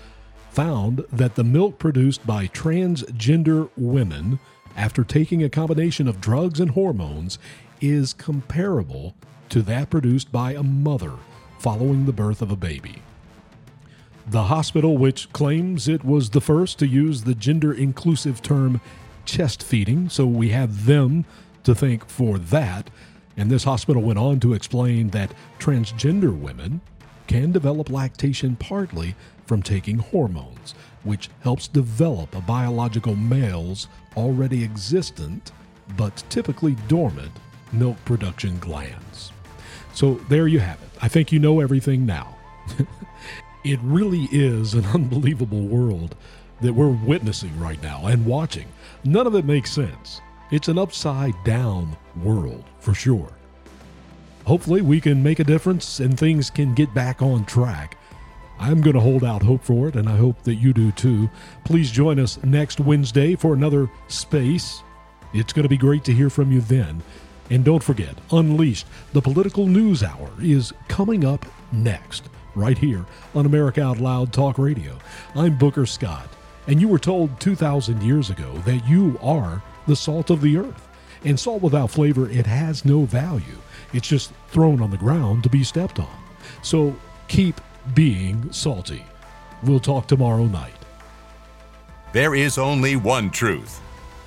[0.51, 4.37] found that the milk produced by transgender women
[4.77, 7.39] after taking a combination of drugs and hormones
[7.81, 9.15] is comparable
[9.49, 11.13] to that produced by a mother
[11.63, 13.01] following the birth of a baby.
[14.27, 18.81] The hospital, which claims it was the first to use the gender inclusive term
[19.23, 21.23] chest feeding, so we have them
[21.63, 22.89] to thank for that.
[23.37, 26.81] And this hospital went on to explain that transgender women
[27.27, 33.87] can develop lactation partly from taking hormones, which helps develop a biological male's
[34.17, 35.53] already existent
[35.95, 37.31] but typically dormant
[37.71, 39.32] milk production glands.
[39.93, 40.89] So there you have it.
[41.01, 42.35] I think you know everything now.
[43.63, 46.15] it really is an unbelievable world
[46.61, 48.67] that we're witnessing right now and watching.
[49.03, 50.21] None of it makes sense.
[50.51, 53.31] It's an upside down world for sure.
[54.45, 57.97] Hopefully, we can make a difference and things can get back on track.
[58.59, 61.29] I'm going to hold out hope for it, and I hope that you do too.
[61.65, 64.83] Please join us next Wednesday for another space.
[65.33, 67.01] It's going to be great to hear from you then.
[67.49, 73.45] And don't forget, Unleashed, the political news hour, is coming up next, right here on
[73.45, 74.97] America Out Loud Talk Radio.
[75.35, 76.29] I'm Booker Scott,
[76.67, 80.87] and you were told 2,000 years ago that you are the salt of the earth.
[81.25, 83.57] And salt without flavor, it has no value.
[83.93, 86.23] It's just thrown on the ground to be stepped on.
[86.61, 86.95] So
[87.27, 87.59] keep
[87.93, 89.05] being salty.
[89.63, 90.73] We'll talk tomorrow night.
[92.13, 93.82] There is only one truth.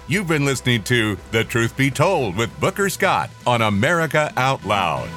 [0.08, 5.08] You've been listening to The Truth Be Told with Booker Scott on America Out Loud.